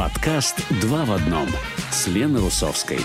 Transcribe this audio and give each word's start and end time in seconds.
Подкаст 0.00 0.56
«Два 0.80 1.04
в 1.04 1.12
одном» 1.12 1.46
с 1.90 2.06
Леной 2.06 2.40
Русовской. 2.40 3.00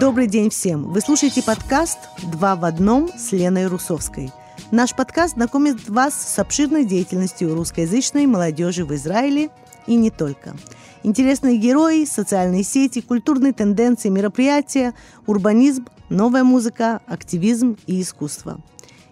Добрый 0.00 0.26
день 0.26 0.48
всем! 0.48 0.84
Вы 0.84 1.02
слушаете 1.02 1.42
подкаст 1.42 1.98
«Два 2.32 2.56
в 2.56 2.64
одном» 2.64 3.10
с 3.14 3.32
Леной 3.32 3.66
Русовской. 3.66 4.32
Наш 4.70 4.96
подкаст 4.96 5.34
знакомит 5.34 5.86
вас 5.86 6.14
с 6.14 6.38
обширной 6.38 6.86
деятельностью 6.86 7.54
русскоязычной 7.54 8.24
молодежи 8.24 8.86
в 8.86 8.94
Израиле 8.94 9.50
и 9.86 9.96
не 9.96 10.10
только. 10.10 10.56
Интересные 11.02 11.56
герои, 11.56 12.04
социальные 12.04 12.62
сети, 12.62 13.00
культурные 13.00 13.54
тенденции, 13.54 14.10
мероприятия, 14.10 14.94
урбанизм, 15.26 15.86
новая 16.10 16.44
музыка, 16.44 17.00
активизм 17.06 17.78
и 17.86 18.02
искусство. 18.02 18.60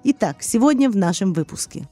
Итак, 0.05 0.43
сегодня 0.43 0.91
в 0.91 0.97
нашем 0.97 1.33
выпуске. 1.33 1.89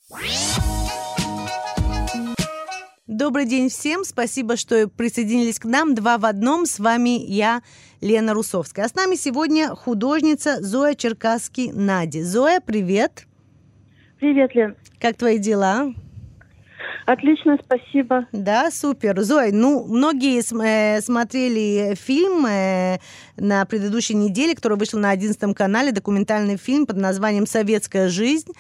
Добрый 3.07 3.47
день 3.47 3.71
всем. 3.71 4.05
Спасибо, 4.05 4.57
что 4.57 4.89
присоединились 4.89 5.59
к 5.59 5.65
нам. 5.65 5.95
Два 5.95 6.19
в 6.19 6.27
одном. 6.27 6.67
С 6.67 6.79
вами 6.79 7.19
я, 7.19 7.63
Лена 8.03 8.35
Русовская. 8.35 8.85
А 8.85 8.89
с 8.89 8.95
нами 8.95 9.15
сегодня 9.15 9.69
художница 9.69 10.63
Зоя 10.63 10.95
Черкасский 10.95 11.73
Нади. 11.73 12.23
Зоя, 12.23 12.61
привет. 12.61 13.27
Привет, 14.21 14.55
Лен. 14.55 14.77
Как 15.01 15.17
твои 15.17 15.39
дела? 15.39 15.95
Отлично, 17.07 17.57
спасибо. 17.65 18.27
Да, 18.33 18.69
супер. 18.73 19.23
Зой, 19.23 19.53
ну, 19.53 19.85
многие 19.85 20.41
э, 20.41 21.01
смотрели 21.01 21.95
фильм 21.95 22.45
э, 22.47 22.99
на 23.37 23.65
предыдущей 23.65 24.15
неделе, 24.15 24.57
который 24.57 24.77
вышел 24.77 24.99
на 24.99 25.11
11 25.11 25.55
канале, 25.55 25.93
документальный 25.93 26.57
фильм 26.57 26.85
под 26.85 26.97
названием 26.97 27.47
«Советская 27.47 28.09
жизнь». 28.09 28.51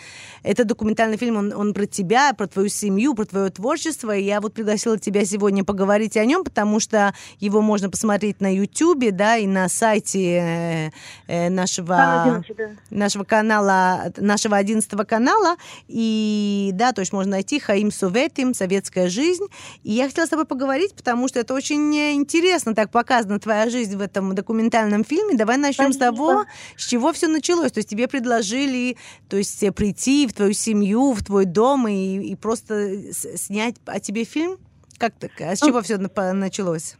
Это 0.44 0.64
документальный 0.64 1.16
фильм, 1.16 1.36
он, 1.36 1.52
он 1.52 1.74
про 1.74 1.86
тебя, 1.86 2.32
про 2.34 2.46
твою 2.46 2.68
семью, 2.68 3.14
про 3.14 3.24
твое 3.24 3.50
творчество. 3.50 4.16
И 4.16 4.22
я 4.22 4.40
вот 4.40 4.54
пригласила 4.54 4.96
тебя 4.96 5.24
сегодня 5.24 5.64
поговорить 5.64 6.16
о 6.16 6.24
нем, 6.24 6.44
потому 6.44 6.78
что 6.78 7.14
его 7.40 7.62
можно 7.62 7.90
посмотреть 7.90 8.40
на 8.40 8.54
YouTube, 8.54 9.10
да, 9.10 9.38
и 9.38 9.48
на 9.48 9.68
сайте 9.68 10.36
э, 10.36 10.90
э 11.26 11.50
нашего, 11.50 12.22
11, 12.22 12.56
да. 12.56 12.70
нашего 12.90 13.24
канала, 13.24 14.12
нашего 14.18 14.56
11 14.56 14.88
канала. 15.08 15.56
И, 15.88 16.70
да, 16.74 16.92
то 16.92 17.00
есть 17.00 17.12
можно 17.12 17.32
найти 17.32 17.58
Хаим 17.58 17.90
Сувет, 17.90 18.35
Путин, 18.36 18.54
советская 18.54 19.08
жизнь. 19.08 19.44
И 19.82 19.92
я 19.92 20.06
хотела 20.06 20.26
с 20.26 20.28
тобой 20.28 20.44
поговорить, 20.44 20.94
потому 20.94 21.28
что 21.28 21.40
это 21.40 21.54
очень 21.54 21.94
интересно 22.14 22.74
так 22.74 22.90
показана 22.90 23.38
твоя 23.38 23.70
жизнь 23.70 23.96
в 23.96 24.00
этом 24.02 24.34
документальном 24.34 25.04
фильме. 25.04 25.36
Давай 25.36 25.56
начнем 25.56 25.92
Спасибо. 25.92 26.14
с 26.14 26.16
того, 26.16 26.44
с 26.76 26.86
чего 26.86 27.12
все 27.12 27.28
началось. 27.28 27.72
То 27.72 27.78
есть 27.78 27.88
тебе 27.88 28.08
предложили 28.08 28.96
то 29.28 29.36
есть, 29.38 29.64
прийти 29.74 30.26
в 30.26 30.34
твою 30.34 30.52
семью, 30.52 31.12
в 31.12 31.24
твой 31.24 31.46
дом 31.46 31.88
и, 31.88 32.18
и 32.18 32.36
просто 32.36 33.12
снять 33.12 33.76
о 33.86 34.00
тебе 34.00 34.24
фильм? 34.24 34.58
Как 34.98 35.14
так? 35.14 35.30
А 35.40 35.56
с 35.56 35.60
чего 35.60 35.80
все 35.80 35.96
началось? 35.96 36.96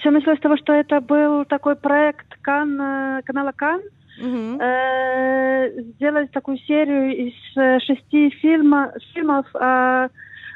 Все 0.00 0.10
началось 0.10 0.38
с 0.38 0.42
того, 0.42 0.56
что 0.58 0.72
это 0.72 1.00
был 1.00 1.44
такой 1.46 1.76
проект 1.76 2.26
Кан, 2.42 2.80
э, 2.80 3.22
канала 3.24 3.52
Кан, 3.52 3.80
угу. 4.20 4.60
э, 4.60 5.82
сделать 5.94 6.30
такую 6.32 6.58
серию 6.58 7.28
из 7.28 7.34
э, 7.56 7.78
шести 7.80 8.30
фильма, 8.40 8.92
фильмов 9.12 9.46
о 9.54 10.08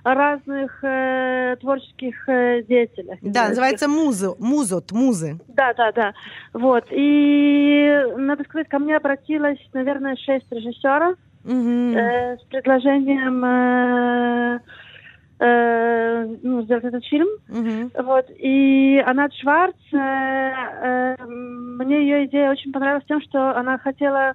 разных 0.05 0.83
э, 0.83 1.57
творческих 1.61 2.29
э, 2.29 2.63
деятелей. 2.63 3.19
Да, 3.23 3.49
называется 3.49 3.89
музы, 3.89 4.31
музот, 4.39 4.93
музы. 4.93 5.39
Да, 5.49 5.75
да, 5.75 5.93
да. 5.93 6.15
Вот. 6.53 6.85
И, 6.91 8.05
надо 8.17 8.45
сказать, 8.45 8.69
ко 8.69 8.79
мне 8.79 8.97
обратилось, 8.97 9.59
наверное, 9.73 10.17
шесть 10.17 10.47
режиссеров 10.51 11.17
угу. 11.45 11.97
э, 11.97 12.37
с 12.37 12.43
предложением 12.45 13.45
э, 13.45 14.61
э, 15.41 16.37
ну, 16.43 16.63
сделать 16.63 16.85
этот 16.85 17.05
фильм. 17.07 17.29
Угу. 17.49 18.03
Вот. 18.05 18.27
И 18.39 19.03
Анат 19.07 19.33
Шварц, 19.35 19.77
э, 19.93 19.97
э, 19.97 21.17
мне 21.27 22.01
ее 22.01 22.27
идея 22.27 22.51
очень 22.51 22.73
понравилась 22.73 23.05
тем, 23.07 23.21
что 23.23 23.57
она 23.57 23.79
хотела 23.79 24.35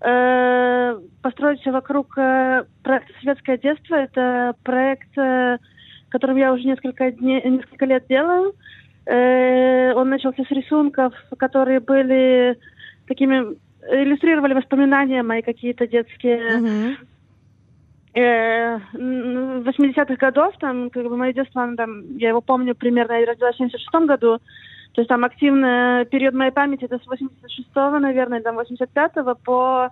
э, 0.00 1.00
построить 1.22 1.64
вокруг 1.66 2.16
э, 2.18 2.64
проекта 2.82 3.12
«Светское 3.20 3.58
детство». 3.58 3.94
Это 3.94 4.54
проект, 4.62 5.16
э, 5.18 5.58
которым 6.08 6.36
я 6.36 6.52
уже 6.52 6.64
несколько, 6.64 7.10
дней, 7.10 7.42
несколько 7.44 7.86
лет 7.86 8.06
делаю. 8.08 8.54
Э, 9.06 9.92
он 9.94 10.10
начался 10.10 10.44
с 10.44 10.50
рисунков, 10.50 11.14
которые 11.38 11.80
были 11.80 12.58
такими 13.06 13.56
иллюстрировали 13.88 14.54
воспоминания 14.54 15.22
мои 15.22 15.42
какие-то 15.42 15.86
детские. 15.86 16.60
Mm-hmm. 16.60 16.96
80-х 18.16 20.16
годов, 20.16 20.54
там, 20.58 20.88
как 20.88 21.04
бы 21.04 21.18
мое 21.18 21.34
детство, 21.34 21.70
там, 21.76 22.16
я 22.16 22.30
его 22.30 22.40
помню 22.40 22.74
примерно, 22.74 23.12
я 23.12 23.26
родилась 23.26 23.56
в 23.56 23.58
76 23.58 24.06
году, 24.06 24.38
то 24.96 25.02
есть 25.02 25.10
там 25.10 25.26
активный 25.26 26.06
период 26.06 26.32
моей 26.32 26.52
памяти 26.52 26.84
это 26.84 26.98
с 26.98 27.06
86-го, 27.06 27.98
наверное, 27.98 28.40
там 28.40 28.58
85-го 28.58 29.34
по 29.34 29.90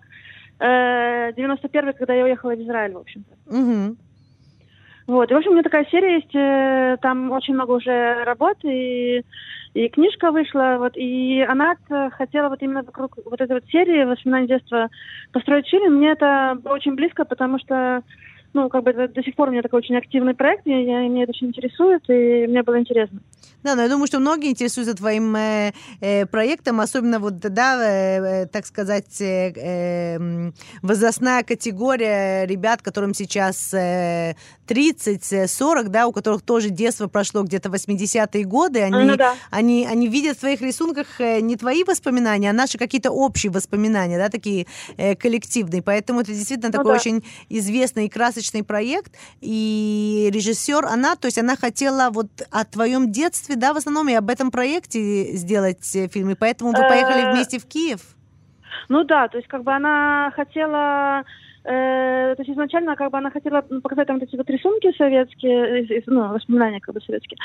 э, 0.59 1.31
91-й, 1.33 1.93
когда 1.93 2.15
я 2.15 2.25
уехала 2.25 2.55
в 2.55 2.63
Израиль, 2.63 2.95
в 2.95 2.99
общем-то. 2.99 3.55
Угу. 3.55 3.97
Вот, 5.09 5.31
и, 5.31 5.35
в 5.35 5.37
общем, 5.37 5.51
у 5.51 5.53
меня 5.53 5.63
такая 5.63 5.85
серия 5.91 6.15
есть, 6.15 6.35
э, 6.35 6.97
там 7.03 7.33
очень 7.33 7.53
много 7.53 7.73
уже 7.73 8.25
работ, 8.25 8.57
и, 8.63 9.23
и 9.75 9.89
книжка 9.91 10.31
вышла, 10.31 10.77
вот, 10.79 10.97
и 10.97 11.43
она 11.43 11.77
хотела 12.13 12.49
вот 12.49 12.63
именно 12.63 12.83
вокруг 12.83 13.19
вот 13.27 13.43
этой 13.43 13.53
вот 13.53 13.67
серии 13.67 14.05
«Воспоминания 14.05 14.49
детства» 14.49 14.89
построить 15.33 15.69
фильм. 15.69 15.97
Мне 15.97 16.13
это 16.13 16.57
было 16.65 16.73
очень 16.73 16.95
близко, 16.95 17.27
потому 17.27 17.59
что 17.59 18.03
ну, 18.55 18.69
как 18.69 18.85
бы 18.85 18.91
это 18.91 19.09
до 19.09 19.23
сих 19.23 19.35
пор 19.35 19.49
у 19.49 19.53
меня 19.53 19.63
такой 19.63 19.81
очень 19.81 19.97
активный 19.97 20.35
проект, 20.35 20.67
я, 20.67 20.79
я, 20.79 21.09
меня 21.09 21.25
это 21.25 21.31
очень 21.31 21.49
интересует, 21.49 22.03
и 22.09 22.47
мне 22.47 22.63
было 22.63 22.79
интересно. 22.79 23.21
Да, 23.65 23.75
но 23.75 23.83
я 23.83 23.89
думаю, 23.89 24.07
что 24.07 24.21
многие 24.21 24.51
интересуются 24.51 24.95
твоим 24.95 25.35
э, 25.37 25.73
э, 26.01 26.27
проектом, 26.27 26.81
особенно 26.81 27.19
вот, 27.19 27.39
да, 27.39 27.83
э, 27.83 28.45
э 28.45 28.47
так 28.47 28.67
сказать, 28.67 29.21
э, 29.21 29.53
э, 29.57 30.51
возрастная 30.83 31.43
категория 31.43 32.47
ребят, 32.47 32.83
которым 32.83 33.15
сейчас 33.15 33.73
э, 33.75 34.35
30-40, 34.67 35.89
да, 35.89 36.07
у 36.07 36.13
которых 36.13 36.43
тоже 36.43 36.71
детство 36.71 37.07
прошло 37.07 37.43
где-то 37.43 37.69
80-е 37.69 38.45
годы, 38.45 38.83
они, 38.83 39.05
ну, 39.05 39.17
да. 39.17 39.35
они, 39.51 39.87
они 39.87 40.09
видят 40.09 40.37
в 40.37 40.41
твоих 40.41 40.61
рисунках 40.61 41.21
э, 41.21 41.41
не 41.41 41.57
твои 41.57 41.85
воспоминания, 41.85 42.51
а 42.51 42.53
наши 42.53 42.79
какие-то 42.79 43.11
общие 43.11 43.51
воспоминания, 43.53 44.19
да, 44.19 44.29
такие 44.29 44.67
э, 44.97 45.15
коллективные. 45.15 45.83
Поэтому 45.83 46.21
это 46.21 46.33
действительно 46.33 46.69
ну, 46.69 46.73
такой 46.73 46.93
да. 46.93 46.97
очень 46.97 47.25
известный 47.49 48.07
и 48.07 48.09
красочный 48.09 48.63
проект. 48.63 49.15
И 49.41 50.31
режиссер, 50.33 50.87
она, 50.87 51.17
то 51.17 51.27
есть 51.27 51.39
она 51.39 51.57
хотела 51.57 52.11
вот 52.11 52.29
о 52.51 52.65
твоем 52.65 53.13
детстве 53.13 53.57
да, 53.57 53.75
в 53.75 53.77
основном 53.77 54.09
и 54.09 54.15
об 54.15 54.31
этом 54.31 54.51
проекте 54.51 55.37
сделать 55.37 55.95
э, 55.95 56.09
фильм, 56.09 56.31
и 56.31 56.35
поэтому 56.35 56.71
вы 56.71 56.79
поехали 56.79 57.25
э, 57.25 57.33
вместе 57.33 57.59
в 57.59 57.67
Киев. 57.67 58.01
Ну 58.89 59.05
да, 59.05 59.29
то 59.29 59.39
есть 59.39 59.49
как 59.49 59.63
бы 59.63 59.73
она 59.73 60.33
хотела 60.35 61.25
Э, 61.25 61.25
то 61.65 62.37
есть 62.39 62.51
изначально 62.51 62.95
как 62.95 63.11
бы 63.11 63.19
она 63.19 63.31
хотела 63.31 63.63
показать 63.63 64.07
там 64.07 64.19
вот 64.19 64.29
эти 64.29 64.37
вот 64.37 64.49
рисунки 64.51 64.95
советские, 64.97 66.03
ну, 66.07 66.29
воспоминания 66.35 66.81
как 66.81 66.95
бы 66.95 67.01
советские. 67.01 67.39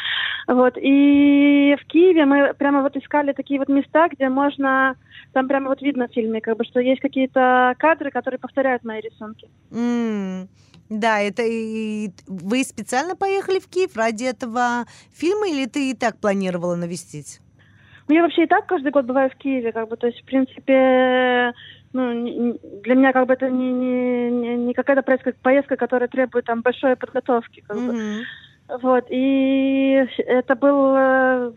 Вот. 0.47 0.77
И 0.77 1.75
в 1.81 1.85
Киеве 1.87 2.25
мы 2.25 2.53
прямо 2.53 2.81
вот 2.81 2.97
искали 2.97 3.31
такие 3.31 3.59
вот 3.59 3.69
места, 3.69 4.09
где 4.09 4.27
можно, 4.27 4.95
там 5.31 5.47
прямо 5.47 5.69
вот 5.69 5.81
видно 5.81 6.07
в 6.07 6.11
фильме, 6.11 6.41
как 6.41 6.57
бы, 6.57 6.65
что 6.65 6.81
есть 6.81 7.01
какие-то 7.01 7.75
кадры, 7.77 8.11
которые 8.11 8.39
повторяют 8.39 8.83
мои 8.83 8.99
рисунки. 8.99 9.47
Mm. 9.71 10.47
Да, 10.89 11.19
это 11.19 11.43
и 11.43 12.09
вы 12.27 12.63
специально 12.63 13.15
поехали 13.15 13.59
в 13.59 13.67
Киев 13.67 13.95
ради 13.95 14.25
этого 14.25 14.85
фильма 15.13 15.47
или 15.47 15.67
ты 15.67 15.91
и 15.91 15.93
так 15.93 16.19
планировала 16.19 16.75
навестить? 16.75 17.39
Ну, 18.07 18.15
я 18.15 18.23
вообще 18.23 18.45
и 18.45 18.47
так 18.47 18.65
каждый 18.65 18.91
год 18.91 19.05
бываю 19.05 19.29
в 19.29 19.35
Киеве, 19.35 19.71
как 19.71 19.87
бы, 19.87 19.95
то 19.95 20.07
есть, 20.07 20.19
в 20.19 20.25
принципе, 20.25 21.53
ну, 21.93 22.59
для 22.83 22.95
меня 22.95 23.13
как 23.13 23.27
бы 23.27 23.33
это 23.33 23.49
не, 23.49 23.71
не, 23.71 24.55
не 24.55 24.73
какая-то 24.73 25.03
поездка, 25.41 25.75
которая 25.75 26.07
требует 26.07 26.45
там 26.45 26.61
большой 26.61 26.95
подготовки, 26.95 27.63
как 27.67 27.77
mm-hmm. 27.77 28.19
бы. 28.19 28.23
Вот, 28.69 29.05
и 29.09 30.05
это 30.27 30.55
был 30.55 30.95
э, 30.95 31.51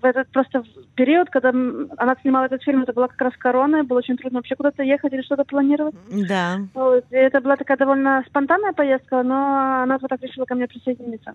в 0.00 0.04
этот 0.04 0.28
просто 0.28 0.62
период, 0.96 1.30
когда 1.30 1.48
она 1.48 2.14
снимала 2.20 2.44
этот 2.44 2.62
фильм, 2.62 2.82
это 2.82 2.92
была 2.92 3.08
как 3.08 3.20
раз 3.22 3.32
корона, 3.38 3.84
было 3.84 3.98
очень 3.98 4.18
трудно 4.18 4.40
вообще 4.40 4.54
куда-то 4.54 4.82
ехать 4.82 5.12
или 5.14 5.22
что-то 5.22 5.44
планировать. 5.44 5.94
Да. 6.10 6.58
Вот, 6.74 7.06
и 7.10 7.16
это 7.16 7.40
была 7.40 7.56
такая 7.56 7.78
довольно 7.78 8.22
спонтанная 8.28 8.74
поездка, 8.74 9.22
но 9.22 9.82
она 9.82 9.96
вот 9.98 10.10
так 10.10 10.20
решила 10.20 10.44
ко 10.44 10.54
мне 10.54 10.66
присоединиться. 10.66 11.32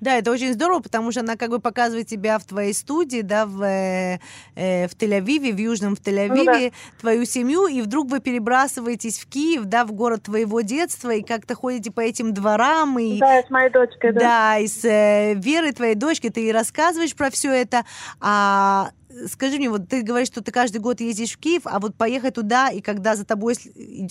Да, 0.00 0.16
это 0.16 0.30
очень 0.30 0.54
здорово, 0.54 0.80
потому 0.80 1.10
что 1.10 1.20
она 1.20 1.36
как 1.36 1.50
бы 1.50 1.58
показывает 1.58 2.06
тебя 2.06 2.38
в 2.38 2.44
твоей 2.44 2.72
студии, 2.72 3.20
да, 3.20 3.44
в, 3.44 3.62
э, 3.62 4.18
э 4.56 4.88
в 4.88 4.96
Тель-Авиве, 4.96 5.52
в 5.52 5.58
Южном 5.58 5.94
в 5.94 6.00
Тель-Авиве, 6.00 6.36
ну, 6.36 6.44
да. 6.44 6.70
твою 7.00 7.26
семью, 7.26 7.66
и 7.66 7.82
вдруг 7.82 8.08
вы 8.08 8.20
перебрасываетесь 8.20 9.18
в 9.18 9.28
Киев, 9.28 9.66
да, 9.66 9.84
в 9.84 9.92
город 9.92 10.22
твоего 10.22 10.62
детства, 10.62 11.10
и 11.10 11.22
как-то 11.22 11.54
ходите 11.54 11.92
по 11.92 12.00
этим 12.00 12.32
дворам. 12.32 12.98
И, 12.98 13.18
да, 13.18 13.42
с 13.42 13.50
моей 13.50 13.68
дочкой, 13.68 14.12
да. 14.12 14.20
Да, 14.20 14.58
и 14.58 14.69
с 14.70 14.84
э, 14.84 15.34
Верой, 15.34 15.72
твоей 15.72 15.94
дочкой, 15.94 16.30
ты 16.30 16.48
и 16.48 16.52
рассказываешь 16.52 17.14
про 17.14 17.30
все 17.30 17.52
это. 17.52 17.84
А 18.20 18.90
скажи 19.26 19.56
мне, 19.56 19.70
вот 19.70 19.88
ты 19.88 20.02
говоришь, 20.02 20.28
что 20.28 20.42
ты 20.42 20.52
каждый 20.52 20.80
год 20.80 21.00
ездишь 21.00 21.32
в 21.32 21.38
Киев, 21.38 21.62
а 21.64 21.78
вот 21.78 21.96
поехать 21.96 22.34
туда, 22.34 22.70
и 22.70 22.80
когда 22.80 23.16
за 23.16 23.26
тобой 23.26 23.54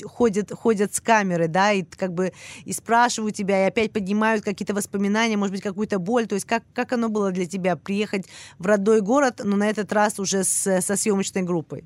ходят, 0.05 0.51
ходят 0.51 0.93
с 0.93 0.99
камеры, 0.99 1.47
да, 1.47 1.71
и 1.71 1.83
как 1.83 2.13
бы 2.13 2.31
и 2.65 2.73
спрашивают 2.73 3.35
тебя, 3.35 3.65
и 3.65 3.67
опять 3.67 3.91
поднимают 3.91 4.43
какие-то 4.43 4.73
воспоминания, 4.73 5.37
может 5.37 5.53
быть, 5.53 5.63
какую-то 5.63 5.99
боль, 5.99 6.27
то 6.27 6.35
есть 6.35 6.45
как, 6.45 6.63
как 6.73 6.93
оно 6.93 7.09
было 7.09 7.31
для 7.31 7.45
тебя 7.45 7.75
приехать 7.75 8.25
в 8.57 8.65
родной 8.67 9.01
город, 9.01 9.41
но 9.43 9.55
на 9.55 9.69
этот 9.69 9.91
раз 9.93 10.19
уже 10.19 10.43
с, 10.43 10.81
со 10.81 10.95
съемочной 10.95 11.43
группой? 11.43 11.85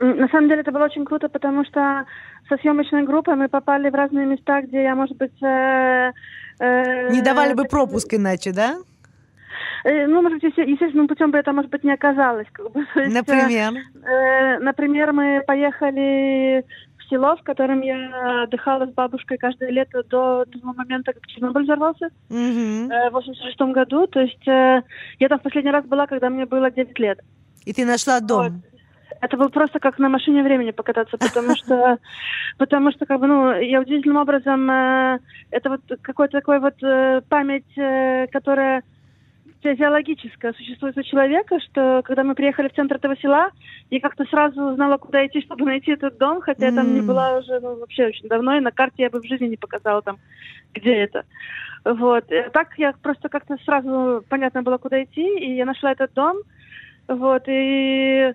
На 0.00 0.28
самом 0.28 0.48
деле 0.48 0.60
это 0.60 0.70
было 0.70 0.84
очень 0.84 1.04
круто, 1.04 1.28
потому 1.28 1.64
что 1.64 2.04
со 2.48 2.56
съемочной 2.58 3.04
группой 3.04 3.34
мы 3.34 3.48
попали 3.48 3.90
в 3.90 3.94
разные 3.94 4.26
места, 4.26 4.62
где 4.62 4.82
я, 4.82 4.94
может 4.94 5.16
быть... 5.16 5.42
Э, 5.42 6.12
Не 6.60 7.22
давали 7.22 7.54
бы 7.54 7.64
пропуск 7.64 8.12
иначе, 8.14 8.52
да? 8.52 8.78
Э, 9.84 10.06
ну, 10.06 10.22
может 10.22 10.40
быть, 10.40 10.52
естественным 10.56 11.08
путем 11.08 11.30
бы 11.30 11.38
это, 11.38 11.52
может 11.52 11.70
быть, 11.70 11.84
не 11.84 11.92
оказалось. 11.92 12.46
Как 12.52 12.70
бы. 12.72 12.80
Есть, 12.96 13.14
например? 13.14 13.72
Э, 14.02 14.58
например, 14.58 15.12
мы 15.12 15.42
поехали 15.46 16.64
в 16.98 17.08
село, 17.08 17.36
в 17.36 17.42
котором 17.42 17.80
я 17.80 18.42
отдыхала 18.42 18.86
с 18.86 18.90
бабушкой 18.90 19.38
каждое 19.38 19.70
лето 19.70 20.02
до 20.02 20.44
того 20.44 20.74
момента, 20.74 21.12
как 21.12 21.26
Чернобыль 21.26 21.64
взорвался 21.64 22.10
mm-hmm. 22.28 22.90
э, 22.90 23.10
в 23.10 23.12
86 23.12 23.60
году. 23.72 24.06
То 24.06 24.20
есть 24.20 24.46
э, 24.48 24.82
я 25.18 25.28
там 25.28 25.38
в 25.38 25.42
последний 25.42 25.70
раз 25.70 25.84
была, 25.86 26.06
когда 26.06 26.28
мне 26.28 26.44
было 26.44 26.70
9 26.70 26.98
лет. 26.98 27.20
И 27.64 27.72
ты 27.72 27.84
нашла 27.84 28.20
дом? 28.20 28.44
Вот. 28.44 28.77
Это 29.20 29.36
было 29.36 29.48
просто 29.48 29.80
как 29.80 29.98
на 29.98 30.08
машине 30.08 30.42
времени 30.42 30.70
покататься, 30.70 31.18
потому 31.18 31.56
что, 31.56 31.98
потому 32.56 32.92
что, 32.92 33.06
как 33.06 33.20
бы, 33.20 33.26
ну, 33.26 33.52
я 33.52 33.80
удивительным 33.80 34.18
образом, 34.18 34.70
э, 34.70 35.18
это 35.50 35.70
вот 35.70 35.80
какой-то 36.02 36.38
такой 36.38 36.60
вот 36.60 36.82
э, 36.82 37.22
память, 37.28 37.76
э, 37.76 38.26
которая 38.28 38.82
физиологическое 39.62 40.52
существует 40.52 40.96
у 40.96 41.02
человека, 41.02 41.58
что 41.60 42.02
когда 42.04 42.22
мы 42.22 42.34
приехали 42.34 42.68
в 42.68 42.74
центр 42.74 42.96
этого 42.96 43.16
села, 43.16 43.50
я 43.90 44.00
как-то 44.00 44.24
сразу 44.26 44.74
знала, 44.74 44.98
куда 44.98 45.26
идти, 45.26 45.40
чтобы 45.40 45.64
найти 45.64 45.92
этот 45.92 46.16
дом, 46.18 46.40
хотя 46.40 46.66
mm. 46.66 46.70
я 46.70 46.76
там 46.76 46.94
не 46.94 47.00
была 47.00 47.38
уже 47.38 47.58
ну, 47.60 47.76
вообще 47.80 48.06
очень 48.06 48.28
давно, 48.28 48.56
и 48.56 48.60
на 48.60 48.70
карте 48.70 49.02
я 49.02 49.10
бы 49.10 49.20
в 49.20 49.26
жизни 49.26 49.46
не 49.46 49.56
показала 49.56 50.00
там, 50.02 50.18
где 50.74 50.94
это. 50.94 51.24
Вот. 51.84 52.30
И 52.30 52.42
так 52.52 52.78
я 52.78 52.92
просто 53.02 53.28
как-то 53.28 53.56
сразу 53.64 54.24
понятно 54.28 54.62
было, 54.62 54.78
куда 54.78 55.02
идти, 55.02 55.38
и 55.38 55.56
я 55.56 55.64
нашла 55.64 55.92
этот 55.92 56.12
дом, 56.14 56.36
вот, 57.08 57.44
и 57.46 58.32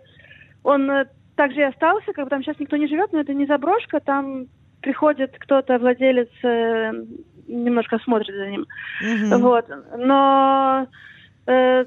он 0.63 0.89
э, 0.89 1.05
также 1.35 1.61
и 1.61 1.63
остался, 1.63 2.13
как 2.13 2.25
бы 2.25 2.29
там 2.29 2.43
сейчас 2.43 2.59
никто 2.59 2.77
не 2.77 2.87
живет, 2.87 3.11
но 3.11 3.19
это 3.19 3.33
не 3.33 3.45
заброшка, 3.45 3.99
там 3.99 4.47
приходит 4.81 5.35
кто-то, 5.39 5.77
владелец, 5.77 6.29
э, 6.43 6.91
немножко 7.47 7.99
смотрит 7.99 8.35
за 8.35 8.49
ним. 8.49 8.65
Mm-hmm. 9.03 9.37
Вот. 9.37 9.65
Но 9.97 10.87
э, 11.47 11.85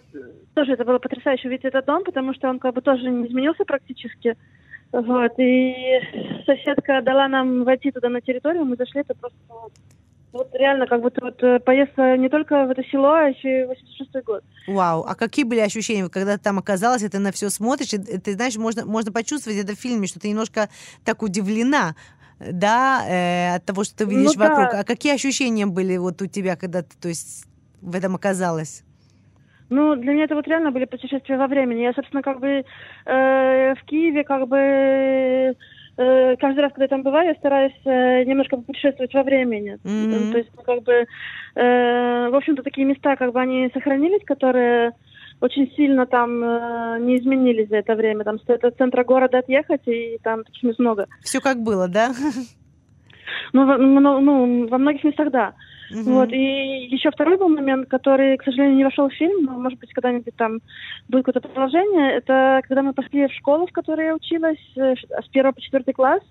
тоже 0.55 0.73
это 0.73 0.85
было 0.85 0.99
потрясающе 0.99 1.49
увидеть 1.49 1.67
этот 1.67 1.85
дом, 1.85 2.05
потому 2.05 2.35
что 2.35 2.49
он 2.49 2.59
как 2.59 2.75
бы 2.75 2.81
тоже 2.81 3.11
не 3.11 3.27
изменился 3.27 3.65
практически. 3.65 4.37
Вот. 4.93 5.33
И 5.39 5.75
соседка 6.47 7.03
дала 7.03 7.29
нам 7.29 7.65
войти 7.65 7.91
туда 7.91 8.09
на 8.09 8.21
территорию, 8.21 8.65
мы 8.65 8.77
зашли, 8.77 9.03
это 9.03 9.15
просто 9.15 9.37
вот 10.33 10.55
реально, 10.55 10.87
как 10.87 11.01
будто 11.01 11.25
вот 11.25 11.43
э, 11.43 11.61
поездка 11.61 12.17
не 12.17 12.29
только 12.29 12.67
в 12.67 12.71
это 12.71 12.83
село, 12.85 13.13
а 13.13 13.29
еще 13.29 13.63
и 13.63 13.65
86-й 13.65 14.23
год. 14.23 14.45
Вау, 14.67 15.03
а 15.03 15.15
какие 15.15 15.45
были 15.45 15.61
ощущения, 15.61 16.09
когда 16.09 16.37
ты 16.37 16.45
там 16.45 16.59
оказалась, 16.59 17.03
и 17.03 17.09
ты 17.09 17.19
на 17.19 17.33
все 17.33 17.49
смотришь, 17.49 17.95
и 17.95 17.99
ты 17.99 18.33
знаешь, 18.35 18.57
можно, 18.57 18.85
можно 18.85 19.13
почувствовать 19.13 19.59
это 19.59 19.75
в 19.75 19.81
фильме, 19.81 20.07
что 20.07 20.21
ты 20.21 20.29
немножко 20.29 20.69
так 21.05 21.23
удивлена, 21.23 21.95
да, 22.39 23.05
э, 23.09 23.55
от 23.57 23.65
того, 23.65 23.85
что 23.85 23.97
ты 23.97 24.05
видишь 24.05 24.35
ну, 24.37 24.45
вокруг. 24.45 24.73
Да. 24.73 24.81
А 24.81 24.85
какие 24.85 25.15
ощущения 25.15 25.67
были 25.67 25.97
вот 25.97 26.21
у 26.21 26.27
тебя, 26.27 26.57
когда 26.57 26.83
ты, 26.83 26.97
то 27.01 27.09
есть, 27.09 27.47
в 27.81 27.95
этом 27.97 28.15
оказалась? 28.15 28.83
Ну, 29.69 29.97
для 29.97 30.13
меня 30.13 30.25
это 30.25 30.35
вот 30.35 30.47
реально 30.47 30.71
были 30.71 30.85
путешествия 30.85 31.37
во 31.37 31.49
времени. 31.49 31.83
Я, 31.83 31.93
собственно, 31.93 32.23
как 32.23 32.41
бы 32.41 32.49
э, 32.49 32.65
в 33.75 33.85
Киеве, 33.87 34.23
как 34.23 34.47
бы 34.49 35.57
каждый 35.97 36.61
раз, 36.61 36.73
когда 36.73 36.85
я 36.85 36.89
там 36.89 37.03
бываю, 37.03 37.29
я 37.29 37.35
стараюсь 37.37 37.73
э, 37.85 38.25
немножко 38.25 38.57
путешествовать 38.59 39.15
во 39.15 39.23
времени. 39.23 39.79
Mm-hmm. 39.83 40.33
То 40.33 40.39
есть, 40.39 40.51
ну, 40.55 40.63
как 40.63 40.83
бы, 40.83 40.93
э, 40.93 42.29
в 42.31 42.35
общем-то, 42.35 42.63
такие 42.63 42.87
места, 42.87 43.17
как 43.17 43.33
бы 43.33 43.41
они 43.41 43.71
сохранились, 43.73 44.25
которые 44.25 44.93
очень 45.41 45.71
сильно 45.75 46.07
там 46.07 46.43
э, 46.43 46.99
не 47.01 47.17
изменились 47.19 47.69
за 47.69 47.77
это 47.77 47.95
время. 47.95 48.25
Там 48.25 48.39
стоит 48.41 48.65
от 48.65 48.77
центра 48.77 49.05
города 49.05 49.39
отъехать, 49.39 49.83
и 49.87 50.19
там 50.23 50.41
очень 50.41 50.75
много. 50.79 51.07
Все 51.23 51.41
как 51.41 51.63
было, 51.63 51.89
да? 51.89 52.13
Ну, 53.53 53.67
во, 53.67 53.77
ну, 53.77 54.21
ну, 54.21 54.69
во 54.69 54.79
многих 54.79 55.05
местах, 55.05 55.31
да. 55.31 55.55
Угу. 55.91 56.11
Вот, 56.11 56.33
и 56.33 56.87
еще 56.87 57.11
второй 57.11 57.37
был 57.37 57.49
момент, 57.49 57.89
который, 57.89 58.37
к 58.37 58.45
сожалению, 58.45 58.77
не 58.77 58.85
вошел 58.85 59.09
в 59.09 59.15
фильм, 59.15 59.45
но, 59.45 59.53
может 59.53 59.79
быть, 59.79 59.93
когда-нибудь 59.93 60.35
там 60.37 60.61
будет 61.09 61.25
какое-то 61.25 61.49
продолжение. 61.49 62.13
Это 62.17 62.61
когда 62.65 62.83
мы 62.83 62.93
пошли 62.93 63.27
в 63.27 63.33
школу, 63.33 63.67
в 63.67 63.73
которой 63.73 64.07
я 64.07 64.15
училась, 64.15 64.59
э, 64.77 64.95
с 64.97 65.29
первого 65.29 65.53
по 65.53 65.61
четвертый 65.61 65.95
класс. 65.95 66.23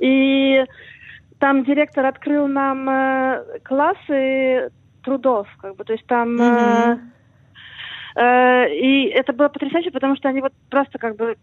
И 0.00 0.64
там 1.38 1.64
директор 1.64 2.04
открыл 2.06 2.48
нам 2.48 2.88
э, 2.88 3.60
классы 3.62 4.70
трудов, 5.02 5.46
как 5.60 5.76
бы, 5.76 5.84
то 5.84 5.92
есть 5.92 6.06
там... 6.06 6.40
Э, 6.40 6.98
Э, 8.14 8.68
и 8.72 9.06
это 9.08 9.32
было 9.32 9.48
потрясающе, 9.48 9.90
потому 9.90 10.16
что 10.16 10.28
они 10.28 10.40
вот 10.40 10.52
просто 10.70 10.98
как 10.98 11.16
бы 11.16 11.36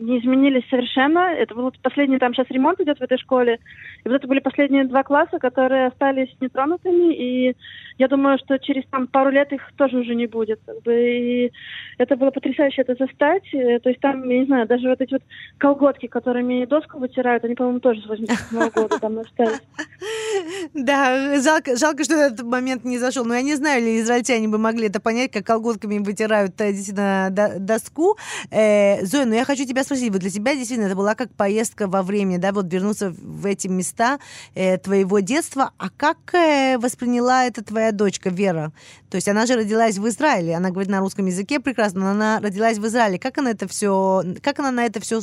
не 0.00 0.18
изменились 0.18 0.68
совершенно. 0.68 1.32
Это 1.32 1.54
был 1.54 1.72
последний, 1.82 2.18
там 2.18 2.34
сейчас 2.34 2.46
ремонт 2.50 2.80
идет 2.80 2.98
в 2.98 3.02
этой 3.02 3.18
школе. 3.18 3.58
И 4.04 4.08
вот 4.08 4.16
это 4.16 4.26
были 4.26 4.40
последние 4.40 4.84
два 4.84 5.02
класса, 5.02 5.38
которые 5.38 5.86
остались 5.86 6.34
нетронутыми. 6.40 7.14
И 7.14 7.56
я 7.98 8.08
думаю, 8.08 8.38
что 8.38 8.58
через 8.58 8.84
там 8.90 9.06
пару 9.06 9.30
лет 9.30 9.52
их 9.52 9.60
тоже 9.76 9.98
уже 9.98 10.14
не 10.14 10.26
будет. 10.26 10.60
И 10.88 11.52
это 11.98 12.16
было 12.16 12.30
потрясающе 12.30 12.82
это 12.82 12.94
застать. 12.98 13.44
Э, 13.54 13.78
то 13.78 13.88
есть 13.88 14.00
там, 14.00 14.28
я 14.28 14.40
не 14.40 14.46
знаю, 14.46 14.66
даже 14.66 14.88
вот 14.88 15.00
эти 15.00 15.12
вот 15.12 15.22
колготки, 15.58 16.06
которыми 16.06 16.64
доску 16.64 16.98
вытирают, 16.98 17.44
они, 17.44 17.54
по-моему, 17.54 17.80
тоже 17.80 18.00
с 18.02 18.06
87 18.06 18.70
года 18.70 18.98
там 18.98 19.18
остались. 19.18 19.60
Да, 20.74 21.40
жалко, 21.42 21.76
жалко, 21.76 22.04
что 22.04 22.14
этот 22.14 22.46
момент 22.46 22.84
не 22.84 22.98
зашел. 22.98 23.24
Но 23.24 23.34
я 23.34 23.42
не 23.42 23.54
знаю, 23.54 23.82
ли 23.82 24.00
израильтяне 24.00 24.48
бы 24.48 24.58
могли 24.58 24.88
это 24.88 25.00
понять, 25.00 25.30
как 25.30 25.44
колготками 25.44 25.98
вытирают 25.98 26.58
э, 26.60 26.72
действительно 26.72 27.28
доску. 27.58 28.16
Э, 28.50 29.04
Зоя, 29.04 29.26
ну 29.26 29.34
я 29.34 29.44
хочу 29.44 29.64
тебя 29.64 29.84
спросить, 29.84 29.91
вот 30.10 30.20
для 30.20 30.30
тебя 30.30 30.54
действительно 30.54 30.86
это 30.86 30.96
была 30.96 31.14
как 31.14 31.32
поездка 31.34 31.86
во 31.86 32.02
времени, 32.02 32.36
да, 32.36 32.52
вот 32.52 32.72
вернуться 32.72 33.10
в 33.10 33.46
эти 33.46 33.68
места 33.68 34.18
э, 34.54 34.78
твоего 34.78 35.20
детства. 35.20 35.72
А 35.78 35.90
как 35.90 36.18
э, 36.34 36.78
восприняла 36.78 37.44
это 37.44 37.64
твоя 37.64 37.92
дочка 37.92 38.30
Вера? 38.30 38.72
То 39.10 39.16
есть 39.16 39.28
она 39.28 39.46
же 39.46 39.54
родилась 39.54 39.98
в 39.98 40.08
Израиле, 40.08 40.54
она 40.54 40.70
говорит 40.70 40.90
на 40.90 41.00
русском 41.00 41.26
языке 41.26 41.60
прекрасно, 41.60 42.00
но 42.00 42.10
она 42.10 42.40
родилась 42.40 42.78
в 42.78 42.86
Израиле. 42.86 43.18
Как 43.18 43.38
она 43.38 43.50
это 43.50 43.68
все, 43.68 44.22
как 44.42 44.58
она 44.58 44.70
на 44.70 44.84
это 44.86 45.00
все 45.00 45.20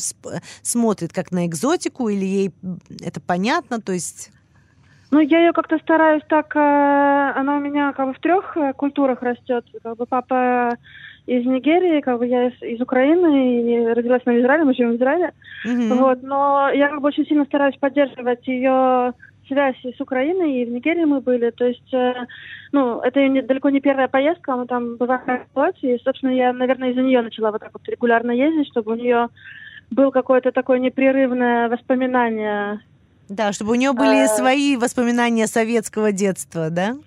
смотрит, 0.61 1.13
как 1.13 1.31
на 1.31 1.45
экзотику 1.45 2.09
или 2.09 2.25
ей 2.25 2.53
это 3.01 3.19
понятно? 3.19 3.81
То 3.81 3.93
есть 3.93 4.31
ну, 5.11 5.19
я 5.19 5.39
ее 5.39 5.53
как-то 5.53 5.79
стараюсь 5.79 6.23
так, 6.29 6.55
э, 6.55 6.59
она 6.59 7.57
у 7.57 7.59
меня 7.59 7.93
как 7.93 8.07
бы 8.07 8.13
в 8.13 8.19
трех 8.19 8.55
э, 8.57 8.73
культурах 8.73 9.23
растет. 9.23 9.65
Как 9.81 9.97
бы 9.97 10.05
папа 10.05 10.77
из 11.29 11.45
Нигерии, 11.45 12.01
как 12.01 12.19
бы 12.19 12.27
я 12.27 12.47
из, 12.47 12.61
из 12.61 12.81
Украины, 12.81 13.61
и 13.61 13.85
родилась 13.93 14.25
на 14.25 14.39
Израиле, 14.39 14.65
мы 14.65 14.73
живем 14.73 14.91
в 14.91 14.95
Израиле. 14.95 15.31
Mm-hmm. 15.65 15.93
Вот, 15.95 16.23
но 16.23 16.69
я 16.73 16.89
как 16.89 17.01
бы 17.01 17.07
очень 17.07 17.25
сильно 17.25 17.45
стараюсь 17.45 17.77
поддерживать 17.77 18.47
ее 18.47 19.13
связь 19.47 19.77
с 19.83 20.01
Украиной, 20.01 20.61
и 20.61 20.65
в 20.65 20.71
Нигерии 20.71 21.05
мы 21.05 21.21
были. 21.21 21.49
То 21.51 21.65
есть, 21.65 21.93
э, 21.93 22.13
ну, 22.71 22.99
это 22.99 23.27
не, 23.27 23.41
далеко 23.41 23.69
не 23.69 23.79
первая 23.79 24.07
поездка, 24.07 24.55
мы 24.55 24.65
там 24.65 24.97
бываем 24.97 25.21
работать, 25.25 25.83
и, 25.83 25.97
собственно, 26.03 26.31
я, 26.31 26.53
наверное, 26.53 26.91
из-за 26.91 27.01
нее 27.01 27.21
начала 27.21 27.51
вот 27.51 27.61
так 27.61 27.71
вот 27.73 27.87
регулярно 27.87 28.31
ездить, 28.31 28.67
чтобы 28.67 28.93
у 28.93 28.95
нее 28.95 29.29
был 29.91 30.11
какое-то 30.11 30.51
такое 30.51 30.79
непрерывное 30.79 31.69
воспоминание 31.69 32.79
да, 33.29 33.53
чтобы 33.53 33.73
у 33.73 33.75
нее 33.75 33.93
были 33.93 34.23
а... 34.23 34.27
свои 34.27 34.75
воспоминания 34.75 35.45
советского 35.45 36.11
детства, 36.11 36.71
да? 36.71 36.97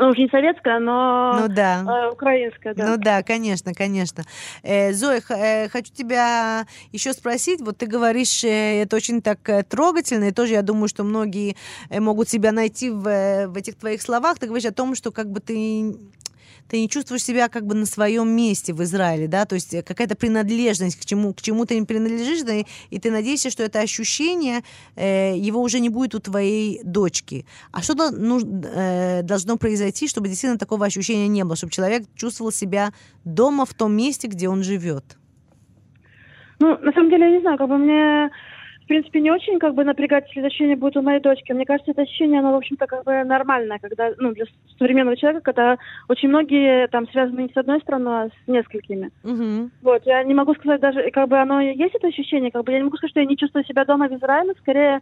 Ну, 0.00 0.08
уже 0.08 0.22
не 0.22 0.28
советская, 0.28 0.78
но 0.78 1.40
ну, 1.42 1.48
да. 1.54 1.84
э, 1.86 2.10
украинская, 2.10 2.72
да. 2.72 2.86
Ну 2.86 2.96
да, 2.96 3.22
конечно, 3.22 3.74
конечно. 3.74 4.24
Э, 4.62 4.94
Зоя, 4.94 5.20
э, 5.28 5.68
хочу 5.68 5.92
тебя 5.92 6.64
еще 6.90 7.12
спросить. 7.12 7.60
Вот 7.60 7.76
ты 7.76 7.86
говоришь, 7.86 8.42
э, 8.42 8.82
это 8.82 8.96
очень 8.96 9.20
так 9.20 9.46
э, 9.50 9.62
трогательно, 9.62 10.24
и 10.24 10.32
тоже 10.32 10.54
я 10.54 10.62
думаю, 10.62 10.88
что 10.88 11.04
многие 11.04 11.54
э, 11.90 12.00
могут 12.00 12.30
себя 12.30 12.50
найти 12.50 12.88
в, 12.88 13.06
э, 13.06 13.46
в 13.48 13.58
этих 13.58 13.76
твоих 13.76 14.00
словах. 14.00 14.38
Ты 14.38 14.46
говоришь 14.46 14.64
о 14.70 14.72
том, 14.72 14.94
что 14.94 15.12
как 15.12 15.30
бы 15.30 15.40
ты 15.40 15.94
ты 16.68 16.80
не 16.80 16.88
чувствуешь 16.88 17.22
себя 17.22 17.48
как 17.48 17.66
бы 17.66 17.74
на 17.74 17.86
своем 17.86 18.28
месте 18.28 18.72
в 18.72 18.82
Израиле, 18.82 19.28
да, 19.28 19.44
то 19.44 19.54
есть 19.54 19.70
какая-то 19.84 20.16
принадлежность 20.16 21.00
к 21.00 21.04
чему, 21.04 21.32
к 21.34 21.42
чему 21.42 21.66
ты 21.66 21.78
не 21.78 21.86
принадлежишь, 21.86 22.42
да, 22.42 22.54
и 22.90 22.98
ты 22.98 23.10
надеешься, 23.10 23.50
что 23.50 23.62
это 23.62 23.80
ощущение, 23.80 24.62
э, 24.96 25.36
его 25.36 25.60
уже 25.62 25.80
не 25.80 25.88
будет 25.88 26.14
у 26.14 26.20
твоей 26.20 26.80
дочки. 26.84 27.46
А 27.72 27.82
что 27.82 27.94
нужно, 28.10 28.62
э, 28.64 29.22
должно 29.22 29.56
произойти, 29.56 30.08
чтобы 30.08 30.28
действительно 30.28 30.58
такого 30.58 30.86
ощущения 30.86 31.28
не 31.28 31.44
было, 31.44 31.56
чтобы 31.56 31.72
человек 31.72 32.04
чувствовал 32.14 32.52
себя 32.52 32.92
дома 33.24 33.64
в 33.64 33.74
том 33.74 33.92
месте, 33.92 34.28
где 34.28 34.48
он 34.48 34.62
живет? 34.62 35.16
Ну, 36.60 36.76
на 36.78 36.92
самом 36.92 37.10
деле, 37.10 37.24
я 37.24 37.30
не 37.32 37.40
знаю, 37.40 37.58
как 37.58 37.68
бы 37.68 37.78
мне 37.78 38.30
принципе, 38.90 39.20
не 39.20 39.30
очень 39.30 39.60
как 39.60 39.74
бы 39.74 39.84
напрягать, 39.84 40.26
если 40.34 40.44
ощущение 40.44 40.74
будет 40.74 40.96
у 40.96 41.02
моей 41.02 41.20
дочки. 41.20 41.52
Мне 41.52 41.64
кажется, 41.64 41.92
это 41.92 42.02
ощущение, 42.02 42.40
оно, 42.40 42.52
в 42.52 42.56
общем-то, 42.56 42.86
как 42.86 43.04
бы 43.04 43.22
нормальное, 43.22 43.78
когда, 43.78 44.10
ну, 44.18 44.32
для 44.32 44.46
современного 44.78 45.16
человека, 45.16 45.44
когда 45.44 45.78
очень 46.08 46.28
многие 46.28 46.88
там 46.88 47.08
связаны 47.10 47.42
не 47.42 47.52
с 47.54 47.56
одной 47.56 47.80
страной, 47.80 48.24
а 48.24 48.26
с 48.26 48.48
несколькими. 48.48 49.10
Мгм. 49.22 49.70
Вот, 49.82 50.02
я 50.06 50.24
не 50.24 50.34
могу 50.34 50.54
сказать 50.54 50.80
даже, 50.80 51.08
как 51.12 51.28
бы 51.28 51.38
оно 51.38 51.60
есть 51.60 51.94
это 51.94 52.08
ощущение, 52.08 52.50
как 52.50 52.64
бы 52.64 52.72
я 52.72 52.78
не 52.78 52.84
могу 52.84 52.96
сказать, 52.96 53.12
что 53.12 53.20
я 53.20 53.26
не 53.26 53.36
чувствую 53.36 53.64
себя 53.64 53.84
дома 53.84 54.08
в 54.08 54.16
Израиле, 54.16 54.54
скорее 54.58 55.00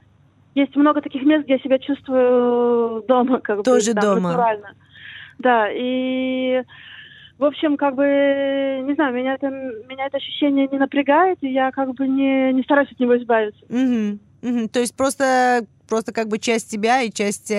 есть 0.54 0.76
много 0.76 1.00
таких 1.00 1.22
мест, 1.22 1.44
где 1.44 1.54
я 1.54 1.58
себя 1.60 1.78
чувствую 1.78 3.02
дома, 3.08 3.40
как 3.40 3.62
Тоже 3.62 3.94
бы, 3.94 4.00
там, 4.00 4.14
дома. 4.16 4.28
натурально. 4.28 4.74
Да, 5.38 5.68
и 5.72 6.62
в 7.38 7.44
общем, 7.44 7.76
как 7.76 7.94
бы, 7.94 8.04
не 8.04 8.94
знаю, 8.94 9.14
меня 9.14 9.34
это, 9.34 9.48
меня 9.48 10.06
это 10.06 10.16
ощущение 10.16 10.68
не 10.70 10.78
напрягает, 10.78 11.38
и 11.40 11.48
я 11.52 11.70
как 11.70 11.94
бы 11.94 12.08
не, 12.08 12.52
не 12.52 12.62
стараюсь 12.62 12.90
от 12.90 12.98
него 12.98 13.16
избавиться. 13.16 13.64
Мгм. 13.68 14.18
Мгм. 14.42 14.68
То 14.68 14.80
есть 14.80 14.96
просто 14.96 15.66
просто 15.88 16.12
как 16.12 16.28
бы 16.28 16.38
часть 16.38 16.70
тебя 16.70 17.02
и 17.02 17.10
часть, 17.10 17.50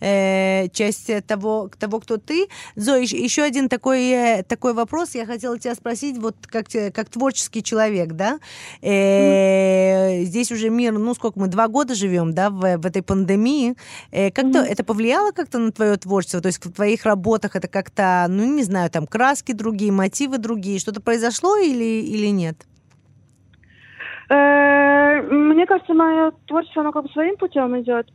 э, 0.00 0.68
часть 0.72 1.10
того, 1.26 1.70
того, 1.78 2.00
кто 2.00 2.16
ты. 2.16 2.48
Зоя, 2.76 3.02
ещ- 3.02 3.16
еще 3.16 3.42
один 3.42 3.68
такой, 3.68 4.08
э, 4.10 4.42
такой 4.42 4.72
вопрос. 4.74 5.14
Я 5.14 5.26
хотела 5.26 5.58
тебя 5.58 5.74
спросить, 5.74 6.18
вот 6.18 6.36
как, 6.46 6.66
как 6.94 7.08
творческий 7.08 7.62
человек, 7.62 8.12
да? 8.12 8.38
Э, 8.82 10.24
Здесь 10.24 10.50
уже 10.52 10.70
мир, 10.70 10.92
ну 10.98 11.14
сколько 11.14 11.38
мы, 11.38 11.48
два 11.48 11.68
года 11.68 11.94
живем, 11.94 12.32
да, 12.34 12.50
в, 12.50 12.76
в 12.78 12.86
этой 12.86 13.02
пандемии. 13.02 13.74
Э, 14.10 14.30
как-то 14.30 14.60
Мгм. 14.62 14.70
это 14.72 14.84
повлияло 14.84 15.32
как-то 15.32 15.58
на 15.58 15.70
твое 15.72 15.96
творчество? 15.96 16.40
То 16.40 16.48
есть 16.48 16.64
в 16.64 16.72
твоих 16.72 17.04
работах 17.04 17.56
это 17.56 17.68
как-то, 17.68 18.26
ну 18.28 18.44
не 18.44 18.62
знаю, 18.64 18.90
там 18.90 19.06
краски 19.06 19.52
другие, 19.52 19.92
мотивы 19.92 20.38
другие, 20.38 20.78
что-то 20.78 21.00
произошло 21.00 21.56
или, 21.56 22.02
или 22.02 22.28
нет? 22.28 22.56
Э, 24.30 25.20
Мне 25.22 25.66
кажется, 25.66 25.94
мое 25.94 26.32
творчество, 26.46 26.82
оно 26.82 26.92
как 26.92 27.04
бы 27.04 27.08
своим 27.10 27.36
путем 27.36 27.78
идет. 27.80 28.08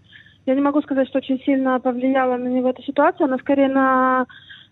Я 0.45 0.55
не 0.55 0.61
могу 0.61 0.81
сказать, 0.81 1.07
что 1.09 1.19
очень 1.19 1.39
сильно 1.43 1.79
повлияла 1.79 2.37
на 2.37 2.47
него 2.47 2.69
эта 2.69 2.81
ситуация, 2.83 3.27
но 3.27 3.37
скорее 3.37 3.67
на, 3.69 4.25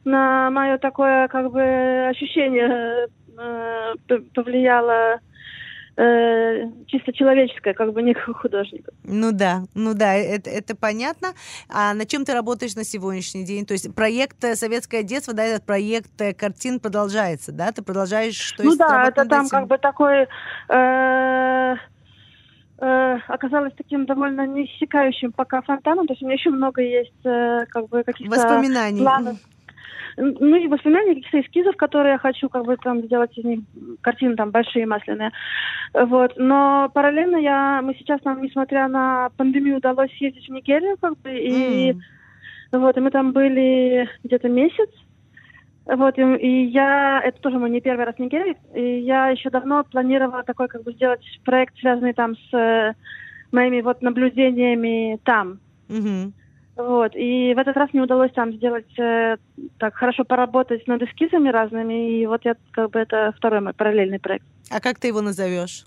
на 0.06 0.50
мое 0.50 0.77
такое 0.77 1.27
как 1.27 1.51
бы 1.51 2.08
ощущение 2.10 3.08
э, 3.38 3.94
п- 4.08 4.22
повлияло 4.34 5.20
э, 5.98 6.70
чисто 6.88 7.12
человеческое, 7.12 7.74
как 7.74 7.92
бы 7.92 8.01
не 8.01 8.13
как 8.13 8.38
художника. 8.38 8.92
Ну 9.04 9.32
да, 9.32 9.63
ну 9.74 9.94
да, 9.94 10.13
это, 10.13 10.50
это 10.50 10.75
понятно. 10.75 11.30
А 11.70 11.94
на 11.94 12.06
чем 12.06 12.24
ты 12.24 12.34
работаешь 12.34 12.75
на 12.75 12.84
сегодняшний 12.84 13.44
день? 13.44 13.66
То 13.66 13.74
есть 13.74 13.94
проект 13.94 14.44
э, 14.44 14.56
«Советское 14.56 15.04
детство», 15.04 15.34
да, 15.34 15.44
этот 15.44 15.66
проект 15.66 16.22
э, 16.22 16.34
картин 16.34 16.80
продолжается, 16.80 17.51
да? 17.51 17.72
Ты 17.72 17.82
продолжаешь, 17.82 18.51
то 18.54 18.63
ну 18.63 18.70
есть 18.70 18.80
да, 18.80 19.08
это 19.08 19.25
там 19.25 19.46
этим? 19.46 19.50
как 19.50 19.68
бы 19.68 19.77
такой 19.77 20.27
э, 20.70 21.75
э, 22.80 23.18
оказалось 23.27 23.74
таким 23.75 24.06
довольно 24.06 24.46
неиссякающим 24.46 25.32
пока 25.32 25.62
фонтаном. 25.62 26.08
То 26.08 26.13
есть 26.13 26.22
у 26.22 26.25
меня 26.25 26.36
еще 26.36 26.51
много 26.51 26.82
есть 26.82 27.25
э, 27.25 27.66
как 27.70 27.89
бы 27.89 28.04
каких-то 28.04 28.36
Воспоминаний. 28.36 29.01
планов. 29.01 29.38
Ну 30.18 30.56
и 30.56 30.68
воспоминания, 30.68 31.14
каких-то 31.14 31.42
эскизов, 31.42 31.76
которые 31.76 32.14
я 32.14 32.18
хочу 32.18 32.50
как 32.50 32.66
бы 32.66 32.76
там 32.78 33.02
сделать 33.04 33.38
из 33.38 33.44
них 33.46 33.60
картины 34.02 34.36
там 34.36 34.50
большие, 34.50 34.88
масляные. 34.88 35.32
Вот. 35.94 36.34
Но 36.38 36.90
параллельно 36.94 37.38
я, 37.38 37.82
мы 37.84 37.94
сейчас 37.96 38.24
нам, 38.24 38.42
несмотря 38.42 38.88
на 38.88 39.30
пандемию, 39.38 39.78
удалось 39.78 40.12
съездить 40.18 40.48
в 40.48 40.52
Нигерию, 40.52 40.98
как 41.00 41.20
бы, 41.22 41.30
и 41.32 41.92
М, 41.92 42.02
вот, 42.72 42.98
и 42.98 43.00
мы 43.00 43.12
там 43.12 43.32
были 43.32 44.10
где-то 44.24 44.50
месяц. 44.50 44.90
Вот, 45.86 46.18
и, 46.18 46.22
и 46.22 46.66
я, 46.66 47.22
это 47.24 47.40
тоже 47.40 47.60
мой 47.60 47.70
не 47.70 47.80
первый 47.80 48.06
раз 48.06 48.16
в 48.16 48.20
Нигерии, 48.20 48.58
и 48.74 49.00
я 49.00 49.30
еще 49.30 49.50
давно 49.50 49.86
планировала 49.86 50.44
такой, 50.44 50.68
как 50.68 50.84
бы, 50.84 50.92
сделать 50.92 51.24
проект, 51.46 51.78
связанный 51.78 52.14
там 52.14 52.36
с 52.36 52.54
э, 52.54 52.94
моими 53.54 53.82
вот 53.82 54.02
наблюдениями 54.02 55.20
там. 55.24 55.60
мгм. 55.88 56.34
Вот, 56.77 57.15
и 57.15 57.53
в 57.55 57.57
этот 57.57 57.75
раз 57.75 57.89
мне 57.91 58.03
удалось 58.03 58.31
там 58.34 58.53
сделать, 58.53 58.88
э, 59.00 59.38
так, 59.79 59.96
хорошо 59.96 60.24
поработать 60.24 60.88
над 60.88 61.01
эскизами 61.01 61.50
разными, 61.50 62.22
и 62.22 62.27
вот 62.27 62.46
я, 62.46 62.55
как 62.72 62.91
бы, 62.91 63.00
это 63.00 63.34
второй 63.36 63.62
мой 63.62 63.74
параллельный 63.74 64.19
проект. 64.19 64.46
А 64.69 64.79
как 64.79 65.00
ты 65.00 65.07
его 65.07 65.22
назовешь? 65.22 65.86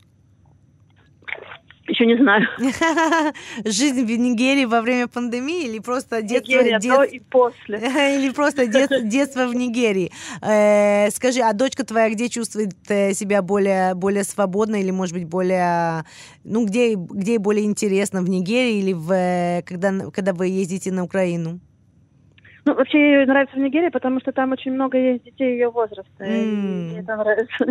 Еще 1.90 2.06
не 2.06 2.16
знаю. 2.16 2.46
Жизнь 3.64 4.04
в 4.04 4.10
Нигерии 4.18 4.64
во 4.64 4.80
время 4.80 5.08
пандемии 5.08 5.66
или 5.66 5.80
просто 5.80 6.22
детство, 6.22 6.52
Нигерия 6.52 6.78
дет- 6.78 6.96
до 6.96 7.02
и 7.02 7.18
после. 7.18 7.78
Или 8.16 8.30
просто 8.30 8.66
дет- 8.66 9.02
детство 9.08 9.48
в 9.48 9.54
Нигерии. 9.54 10.12
Э, 10.40 11.10
Скажи, 11.10 11.40
а 11.40 11.52
дочка 11.52 11.84
твоя 11.84 12.08
где 12.10 12.28
чувствует 12.28 12.74
э, 12.88 13.12
себя 13.14 13.42
более, 13.42 13.94
более 13.94 14.22
свободно 14.22 14.76
или, 14.76 14.92
может 14.92 15.14
быть, 15.14 15.24
более... 15.24 16.04
Ну, 16.44 16.64
где, 16.64 16.94
где 16.94 17.38
более 17.40 17.64
интересно, 17.64 18.22
в 18.22 18.28
Нигерии 18.28 18.78
или 18.78 18.92
в, 18.92 19.10
э, 19.12 19.62
когда, 19.66 20.10
когда 20.12 20.32
вы 20.32 20.46
ездите 20.46 20.92
на 20.92 21.02
Украину? 21.02 21.58
Ну, 22.70 22.76
вообще 22.76 22.98
ей 22.98 23.26
нравится 23.26 23.56
в 23.56 23.58
Нигерии, 23.58 23.88
потому 23.88 24.20
что 24.20 24.30
там 24.30 24.52
очень 24.52 24.70
много 24.70 24.96
есть 24.96 25.24
детей 25.24 25.54
ее 25.54 25.70
возраста, 25.70 26.24
и 26.24 26.28
М. 26.28 26.84
мне 26.86 27.00
это 27.00 27.16
нравится. 27.16 27.66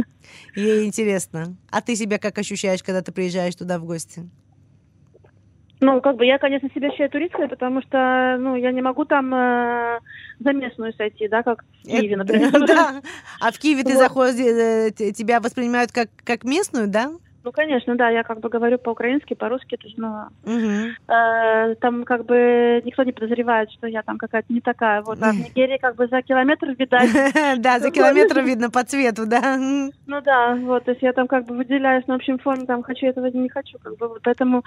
Ей 0.56 0.86
интересно. 0.86 1.56
А 1.72 1.82
ты 1.82 1.96
себя 1.96 2.20
как 2.20 2.38
ощущаешь, 2.38 2.84
когда 2.84 3.02
ты 3.02 3.14
приезжаешь 3.14 3.56
туда 3.56 3.80
в 3.80 3.86
гости? 3.86 4.30
Ну, 5.80 6.02
как 6.02 6.18
бы 6.18 6.26
я, 6.26 6.38
конечно, 6.38 6.70
себя 6.76 6.92
считаю 6.92 7.10
туристкой, 7.10 7.48
потому 7.48 7.82
что, 7.82 8.36
ну, 8.42 8.58
я 8.58 8.74
не 8.74 8.82
могу 8.82 9.06
там 9.06 9.34
э, 9.34 10.00
за 10.40 10.52
местную 10.52 10.94
сойти, 10.96 11.30
да, 11.30 11.44
как 11.44 11.64
в 11.82 11.88
Киеве, 11.88 12.18
например. 12.18 12.52
Да. 12.68 13.02
А 13.40 13.52
в 13.54 13.58
Киеве 13.58 13.84
ты 13.84 13.96
заходишь, 13.96 14.46
э, 14.46 14.92
тебя 14.92 15.40
воспринимают 15.40 15.94
как, 15.94 16.10
как 16.26 16.44
местную, 16.44 16.90
да? 16.90 17.14
Ну, 17.44 17.52
конечно, 17.54 17.96
да, 17.96 18.10
я 18.10 18.24
как 18.24 18.42
бы 18.42 18.50
говорю 18.50 18.78
по-украински, 18.78 19.34
по-русски, 19.34 19.78
то 19.78 19.88
есть, 19.88 19.98
ну, 19.98 20.26
Мгм. 20.44 20.96
э, 21.08 21.76
там 21.76 22.04
как 22.04 22.26
бы 22.26 22.82
никто 22.84 23.04
не 23.04 23.14
подозревает, 23.14 23.72
что 23.72 23.88
я 23.88 24.04
там 24.04 24.18
какая-то 24.18 24.52
не 24.52 24.60
такая. 24.60 25.02
Вот, 25.02 25.22
а 25.22 25.32
в 25.32 25.40
Нигерии 25.40 25.78
как 25.78 25.96
бы 25.96 26.08
за 26.08 26.22
километр 26.22 26.72
видать. 26.78 27.10
Да, 27.60 27.80
за 27.80 27.92
километр 27.92 28.42
видно 28.44 28.70
по 28.70 28.84
цвету, 28.84 29.26
да. 29.26 29.58
Ну 29.58 30.22
да, 30.22 30.56
вот, 30.56 30.84
то 30.86 30.92
есть 30.92 31.02
я 31.02 31.14
там 31.14 31.28
как 31.28 31.46
бы 31.46 31.56
выделяюсь 31.56 32.08
на 32.08 32.16
общем 32.16 32.40
фоне, 32.40 32.66
там 32.66 32.84
хочу 32.84 33.06
этого 33.08 33.28
не 33.28 33.48
хочу, 33.50 33.78
как 33.82 33.98
бы, 33.98 34.10
вот, 34.10 34.22
поэтому 34.22 34.64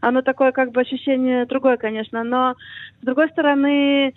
оно 0.00 0.22
такое 0.22 0.50
как 0.50 0.72
бы 0.72 0.80
ощущение 0.80 1.46
другое, 1.46 1.76
конечно, 1.76 2.24
но 2.24 2.54
с 3.00 3.04
другой 3.04 3.28
стороны, 3.28 4.14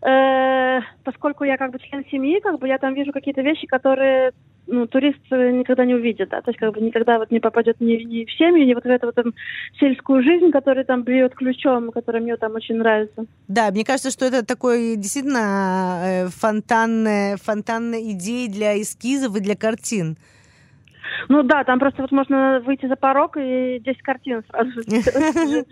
э, 0.00 0.80
поскольку 1.04 1.44
я 1.44 1.58
как 1.58 1.72
бы 1.72 1.78
член 1.78 2.04
семьи, 2.10 2.40
как 2.40 2.58
бы 2.58 2.68
я 2.68 2.78
там 2.78 2.94
вижу 2.94 3.12
какие-то 3.12 3.42
вещи, 3.42 3.66
которые 3.66 4.32
ну, 4.66 4.86
турист 4.86 5.20
э, 5.30 5.50
никогда 5.50 5.84
не 5.84 5.94
увидит, 5.94 6.30
да, 6.30 6.40
то 6.40 6.50
есть 6.50 6.58
как 6.58 6.72
бы 6.74 6.80
никогда 6.80 7.18
вот 7.18 7.30
не 7.30 7.40
попадет 7.40 7.80
ни, 7.80 8.02
ни 8.02 8.24
в 8.24 8.32
семью, 8.32 8.66
ни 8.66 8.74
вот 8.74 8.84
в 8.84 8.86
эту 8.86 9.06
вот 9.06 9.14
там 9.14 9.34
сельскую 9.78 10.22
жизнь, 10.22 10.50
которая 10.50 10.84
там 10.84 11.02
бьет 11.02 11.34
ключом, 11.34 11.90
которая 11.92 12.22
мне 12.22 12.36
там 12.36 12.54
очень 12.54 12.76
нравится. 12.76 13.26
Да, 13.48 13.70
мне 13.70 13.84
кажется, 13.84 14.10
что 14.10 14.24
это 14.24 14.44
такой 14.44 14.96
действительно 14.96 16.00
э, 16.04 16.26
фонтанная, 16.28 17.36
фонтанная 17.36 18.00
идея 18.12 18.48
для 18.48 18.80
эскизов 18.80 19.36
и 19.36 19.40
для 19.40 19.56
картин. 19.56 20.16
Ну 21.28 21.42
да, 21.42 21.64
там 21.64 21.78
просто 21.78 22.02
вот 22.02 22.12
можно 22.12 22.60
выйти 22.64 22.86
за 22.86 22.96
порог 22.96 23.36
и 23.36 23.80
10 23.84 24.02
картин 24.02 24.42
сразу 24.50 24.70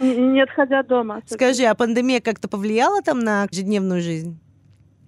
не 0.00 0.40
отходя 0.40 0.80
от 0.80 0.86
дома. 0.86 1.22
Скажи, 1.26 1.64
а 1.64 1.74
пандемия 1.74 2.20
как-то 2.20 2.48
повлияла 2.48 3.02
там 3.02 3.20
на 3.20 3.46
ежедневную 3.50 4.00
жизнь? 4.00 4.38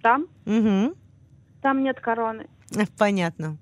Там, 0.01 0.27
Угу. 0.45 0.93
там 1.61 1.83
нет 1.83 1.99
короны. 1.99 2.47
Понятно. 2.97 3.57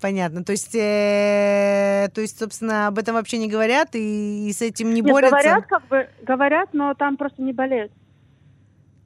Понятно. 0.00 0.44
То 0.44 0.52
есть, 0.52 0.74
э, 0.76 2.08
то 2.14 2.20
есть, 2.20 2.38
собственно, 2.38 2.86
об 2.86 2.98
этом 2.98 3.14
вообще 3.16 3.38
не 3.38 3.48
говорят 3.48 3.94
и, 3.94 4.48
и 4.48 4.52
с 4.52 4.62
этим 4.62 4.94
не 4.94 5.00
Нет, 5.00 5.10
борются. 5.12 5.36
говорят, 5.36 5.66
как 5.66 5.88
бы, 5.88 6.08
говорят, 6.22 6.68
но 6.72 6.94
там 6.94 7.16
просто 7.16 7.42
не 7.42 7.52
болеют. 7.52 7.90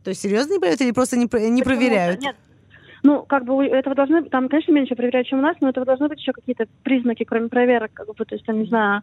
То 0.05 0.11
есть 0.11 0.21
серьезно 0.21 0.53
не 0.53 0.59
болеют 0.59 0.81
или 0.83 0.93
просто 0.93 1.17
не, 1.17 1.29
не 1.51 1.63
проверяют? 1.63 2.21
Нет. 2.21 2.37
Ну, 3.05 3.23
как 3.23 3.45
бы 3.45 3.67
этого 3.67 3.97
должны, 3.97 4.23
там, 4.25 4.49
конечно, 4.49 4.71
меньше 4.71 4.95
проверяют, 4.95 5.27
чем 5.27 5.41
у 5.41 5.43
нас, 5.43 5.57
но 5.61 5.71
этого 5.71 5.85
должны 5.85 6.09
быть 6.09 6.21
еще 6.21 6.33
какие-то 6.33 6.67
признаки, 6.85 7.25
кроме 7.25 7.49
проверок, 7.49 7.91
как 7.93 8.07
бы, 8.15 8.25
то 8.25 8.35
есть, 8.35 8.45
там, 8.45 8.61
не 8.61 8.67
знаю, 8.67 9.03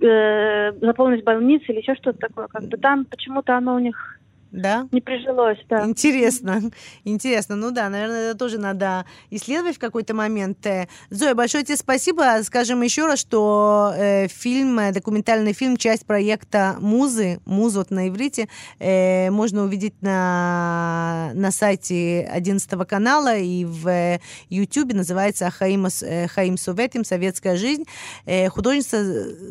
э, 0.00 0.72
заполнить 0.80 1.22
больницы 1.22 1.66
или 1.68 1.78
еще 1.78 1.94
что-то 1.94 2.18
такое, 2.18 2.48
как 2.48 2.64
бы 2.64 2.76
там 2.76 3.04
почему-то 3.04 3.56
оно 3.56 3.76
у 3.76 3.78
них 3.78 4.18
Да? 4.52 4.88
не 4.90 5.00
прижилось, 5.00 5.58
да. 5.68 5.84
Интересно, 5.84 6.60
интересно. 7.04 7.56
Ну 7.56 7.70
да, 7.70 7.88
наверное, 7.88 8.30
это 8.30 8.38
тоже 8.38 8.58
надо 8.58 9.04
исследовать 9.30 9.76
в 9.76 9.78
какой-то 9.78 10.14
момент. 10.14 10.66
Э, 10.66 10.88
Зоя, 11.10 11.34
большое 11.34 11.64
тебе 11.64 11.76
спасибо. 11.76 12.40
Скажем 12.42 12.82
еще 12.82 13.06
раз, 13.06 13.18
что 13.20 13.92
э, 13.96 14.28
фильм, 14.28 14.78
э, 14.78 14.92
документальный 14.92 15.52
фильм, 15.52 15.76
часть 15.76 16.06
проекта 16.06 16.76
«Музы», 16.80 17.40
«Муз» 17.44 17.74
вот 17.74 17.90
на 17.90 18.08
иврите, 18.08 18.48
э, 18.78 19.30
можно 19.30 19.62
увидеть 19.62 19.94
на, 20.02 21.30
на 21.34 21.50
сайте 21.50 22.28
11 22.30 22.88
канала 22.88 23.36
и 23.36 23.64
в 23.64 23.88
э, 23.88 24.20
Ютубе, 24.48 24.94
называется 24.94 25.50
«Хаим, 25.50 25.86
э, 25.86 26.26
Хаим 26.28 26.56
Советим. 26.56 27.04
Советская 27.04 27.56
жизнь». 27.56 27.84
Э, 28.26 28.48
художница 28.48 29.02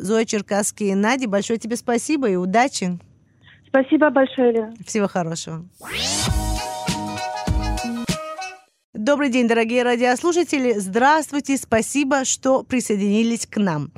Зоя 0.04 0.24
Черкасский. 0.24 0.94
Нади, 0.94 1.26
большое 1.26 1.58
тебе 1.58 1.76
спасибо 1.76 2.28
и 2.28 2.36
удачи. 2.36 2.98
Спасибо 3.70 4.10
большое, 4.10 4.52
Лена. 4.52 4.74
Всего 4.84 5.06
хорошего. 5.06 5.64
Добрый 8.92 9.30
день, 9.30 9.48
дорогие 9.48 9.82
радиослушатели. 9.82 10.74
Здравствуйте, 10.76 11.56
спасибо, 11.56 12.24
что 12.24 12.64
присоединились 12.64 13.46
к 13.46 13.56
нам. 13.56 13.92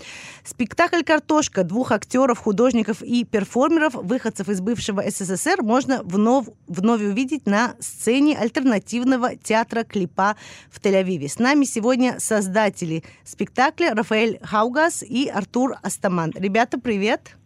Спектакль 0.45 1.03
«Картошка» 1.03 1.65
двух 1.65 1.91
актеров, 1.91 2.39
художников 2.39 3.03
и 3.03 3.25
перформеров, 3.25 3.95
выходцев 3.95 4.49
из 4.49 4.61
бывшего 4.61 5.03
СССР, 5.03 5.63
можно 5.63 6.03
вновь, 6.05 6.47
вновь 6.69 7.01
увидеть 7.01 7.47
на 7.47 7.75
сцене 7.81 8.39
альтернативного 8.39 9.35
театра 9.35 9.83
«Клипа» 9.83 10.37
в 10.71 10.81
Тель-Авиве. 10.81 11.29
С 11.29 11.39
нами 11.39 11.65
сегодня 11.65 12.21
создатели 12.21 13.03
спектакля 13.25 13.95
Рафаэль 13.95 14.39
Хаугас 14.43 15.03
и 15.03 15.29
Артур 15.29 15.77
Астаман. 15.83 16.31
Ребята, 16.37 16.79
привет! 16.79 17.37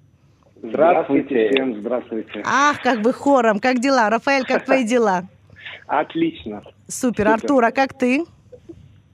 Здравствуйте. 0.63 1.51
Всем 1.51 1.81
здравствуйте. 1.81 2.43
Ах, 2.45 2.81
как 2.83 3.03
бы 3.03 3.13
хором. 3.13 3.61
Как 3.61 3.79
дела? 3.79 4.11
Рафаэль, 4.11 4.45
как 4.45 4.65
твои 4.65 4.85
дела? 4.85 5.25
Отлично. 5.87 6.63
Супер. 6.89 7.29
Артур, 7.29 7.65
а 7.65 7.71
как 7.71 7.95
ты? 7.95 8.25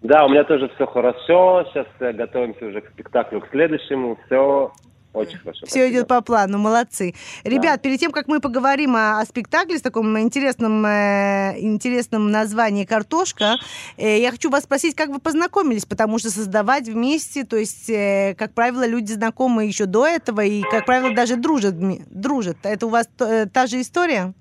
Да, 0.03 0.25
у 0.25 0.29
меня 0.29 0.45
тоже 0.45 0.71
все 0.75 0.87
хорошо. 0.87 1.65
Сейчас 1.73 1.87
готовимся 1.99 2.67
уже 2.67 2.81
к 2.81 2.89
спектаклю, 2.91 3.41
к 3.41 3.51
следующему. 3.51 4.19
Все 4.27 4.73
очень 5.13 5.39
хорошо. 5.39 5.67
Все 5.67 5.91
идет 5.91 6.09
по 6.09 6.23
плану, 6.23 6.59
молодцы. 6.59 7.15
Ребят, 7.45 7.77
да. 7.77 7.79
перед 7.79 8.01
тем, 8.01 8.13
как 8.13 8.29
мы 8.29 8.41
поговорим 8.41 8.97
о, 8.97 9.21
о 9.21 9.25
спектакле 9.27 9.79
с 9.79 9.83
таким 9.83 10.19
интересным, 10.19 10.85
э, 10.87 11.55
интересным 11.59 12.31
названием 12.31 12.87
«Картошка», 12.87 13.57
э, 13.99 14.21
я 14.21 14.31
хочу 14.31 14.49
вас 14.51 14.65
спросить, 14.65 14.95
как 14.95 15.11
вы 15.11 15.19
познакомились, 15.19 15.85
потому 15.85 16.19
что 16.19 16.31
создавать 16.31 16.89
вместе, 16.89 17.45
то 17.45 17.57
есть, 17.57 17.91
э, 17.91 18.35
как 18.39 18.55
правило, 18.55 18.87
люди 18.87 19.13
знакомы 19.13 19.67
еще 19.67 19.85
до 19.87 20.07
этого 20.07 20.41
и, 20.41 20.63
как 20.63 20.87
правило, 20.87 21.15
даже 21.15 21.37
дружат. 21.37 21.75
дружат. 22.11 22.57
Это 22.63 22.87
у 22.87 22.89
вас 22.89 23.09
э, 23.21 23.47
та 23.53 23.67
же 23.67 23.81
история? 23.81 24.33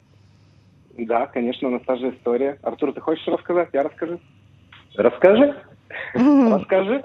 Да, 0.98 1.26
конечно, 1.28 1.68
у 1.68 1.72
нас 1.72 1.82
та 1.86 1.98
же 1.98 2.10
история. 2.10 2.60
Артур, 2.62 2.94
ты 2.94 3.02
хочешь 3.02 3.26
рассказать? 3.28 3.70
Я 3.74 3.84
расскажу. 3.84 4.20
Расскажи. 4.96 5.56
Расскажи. 6.14 7.02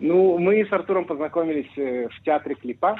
Ну, 0.00 0.38
мы 0.38 0.64
с 0.64 0.72
Артуром 0.72 1.04
познакомились 1.04 1.70
э, 1.76 2.08
в 2.08 2.22
театре 2.22 2.54
клипа. 2.54 2.96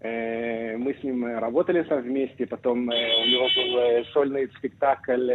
Э, 0.00 0.76
мы 0.76 0.94
с 0.94 1.02
ним 1.02 1.24
работали 1.38 1.84
совместе. 1.88 2.46
Потом 2.46 2.90
э, 2.90 2.94
у 2.94 3.26
него 3.26 3.48
был 3.56 4.04
сольный 4.12 4.48
спектакль 4.56 5.30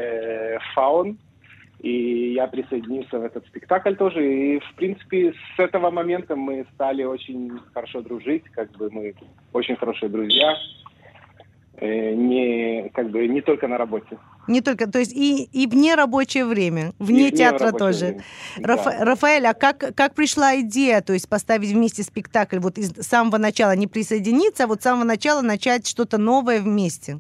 «Фаун». 0.74 1.18
И 1.80 2.34
я 2.34 2.48
присоединился 2.48 3.20
в 3.20 3.24
этот 3.24 3.46
спектакль 3.48 3.96
тоже. 3.96 4.26
И, 4.26 4.60
в 4.60 4.76
принципе, 4.76 5.34
с 5.34 5.60
этого 5.60 5.92
момента 5.92 6.36
мы 6.36 6.66
стали 6.74 7.04
очень 7.04 7.52
хорошо 7.74 8.02
дружить. 8.02 8.44
Как 8.52 8.72
бы 8.72 8.90
мы 8.90 9.14
очень 9.52 9.76
хорошие 9.76 10.10
друзья. 10.10 10.56
Не, 11.82 12.90
как 12.94 13.10
бы, 13.10 13.28
не 13.28 13.42
только 13.42 13.68
на 13.68 13.78
работе. 13.78 14.18
Не 14.48 14.62
только, 14.62 14.90
то 14.90 15.00
есть 15.00 15.14
и, 15.14 15.44
и 15.44 15.68
вне 15.68 15.96
рабочее 15.96 16.46
время, 16.46 16.94
вне 17.00 17.30
и 17.30 17.32
театра 17.32 17.70
вне 17.70 17.78
тоже. 17.78 18.06
Время. 18.06 18.24
Рафа, 18.58 18.90
да. 18.92 19.06
Рафаэль, 19.06 19.46
а 19.46 19.54
как, 19.54 19.96
как 19.96 20.16
пришла 20.16 20.60
идея, 20.62 21.02
то 21.02 21.14
есть 21.14 21.30
поставить 21.30 21.72
вместе 21.72 22.04
спектакль, 22.04 22.60
вот 22.60 22.78
из 22.78 22.92
самого 23.06 23.38
начала 23.38 23.76
не 23.76 23.88
присоединиться, 23.88 24.66
а 24.66 24.68
вот 24.68 24.82
с 24.82 24.84
самого 24.84 25.06
начала 25.06 25.42
начать 25.42 25.88
что-то 25.88 26.18
новое 26.18 26.62
вместе? 26.62 27.20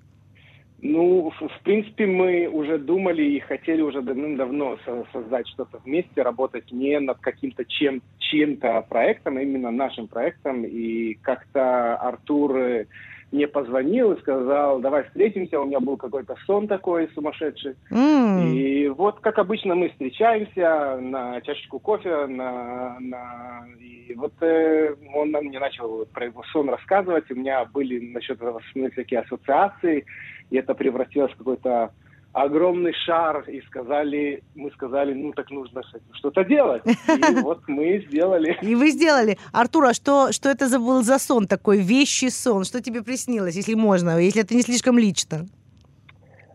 Ну, 0.85 1.31
в, 1.39 1.63
принципе, 1.63 2.05
мы 2.05 2.47
уже 2.47 2.77
думали 2.77 3.23
и 3.23 3.39
хотели 3.39 3.81
уже 3.81 4.01
давным-давно 4.01 4.77
создать 5.13 5.47
что-то 5.47 5.79
вместе, 5.85 6.21
работать 6.21 6.73
не 6.73 6.99
над 6.99 7.19
каким-то 7.19 7.63
чем, 7.63 8.01
чем-то 8.19 8.85
проектом, 8.89 9.37
а 9.37 9.41
именно 9.41 9.71
нашим 9.71 10.09
проектом. 10.09 10.65
И 10.65 11.13
как-то 11.21 11.95
Артур 11.95 12.57
э, 12.57 12.85
мне 13.33 13.47
позвонил 13.47 14.13
и 14.13 14.19
сказал, 14.19 14.79
давай 14.79 15.03
встретимся, 15.03 15.59
у 15.59 15.65
меня 15.65 15.79
был 15.79 15.97
какой-то 15.97 16.35
сон 16.45 16.67
такой 16.67 17.09
сумасшедший. 17.15 17.75
Mm. 17.91 18.51
И 18.53 18.89
вот, 18.89 19.19
как 19.19 19.39
обычно, 19.39 19.75
мы 19.75 19.89
встречаемся 19.89 20.97
на 21.01 21.41
чашечку 21.41 21.79
кофе, 21.79 22.27
на, 22.27 22.97
на... 22.99 23.65
и 23.79 24.13
вот 24.15 24.33
э, 24.41 24.95
он 25.15 25.29
мне 25.31 25.59
начал 25.59 26.05
про 26.05 26.25
его 26.25 26.43
сон 26.51 26.69
рассказывать, 26.69 27.29
у 27.31 27.35
меня 27.35 27.65
были 27.65 28.13
насчет 28.13 28.37
этого 28.37 28.61
всякие 28.73 29.21
ассоциации, 29.21 30.05
и 30.51 30.57
это 30.57 30.75
превратилось 30.75 31.31
в 31.33 31.37
какой-то 31.37 31.91
огромный 32.33 32.93
шар 33.05 33.41
и 33.47 33.61
сказали, 33.61 34.43
мы 34.55 34.71
сказали, 34.71 35.13
ну 35.13 35.31
так 35.33 35.49
нужно 35.51 35.81
что-то 36.13 36.43
делать. 36.43 36.83
И 37.07 37.35
вот 37.41 37.61
мы 37.67 38.03
сделали. 38.07 38.57
И 38.61 38.75
вы 38.75 38.89
сделали. 38.89 39.37
Артур, 39.53 39.85
а 39.85 39.93
что, 39.93 40.31
что 40.31 40.49
это 40.49 40.67
за 40.67 40.79
был 40.79 41.03
за 41.03 41.19
сон 41.19 41.47
такой, 41.47 41.77
вещий 41.77 42.29
сон? 42.29 42.65
Что 42.65 42.81
тебе 42.81 43.03
приснилось, 43.03 43.55
если 43.55 43.75
можно, 43.75 44.17
если 44.17 44.41
это 44.41 44.55
не 44.55 44.61
слишком 44.61 44.97
лично? 44.97 45.45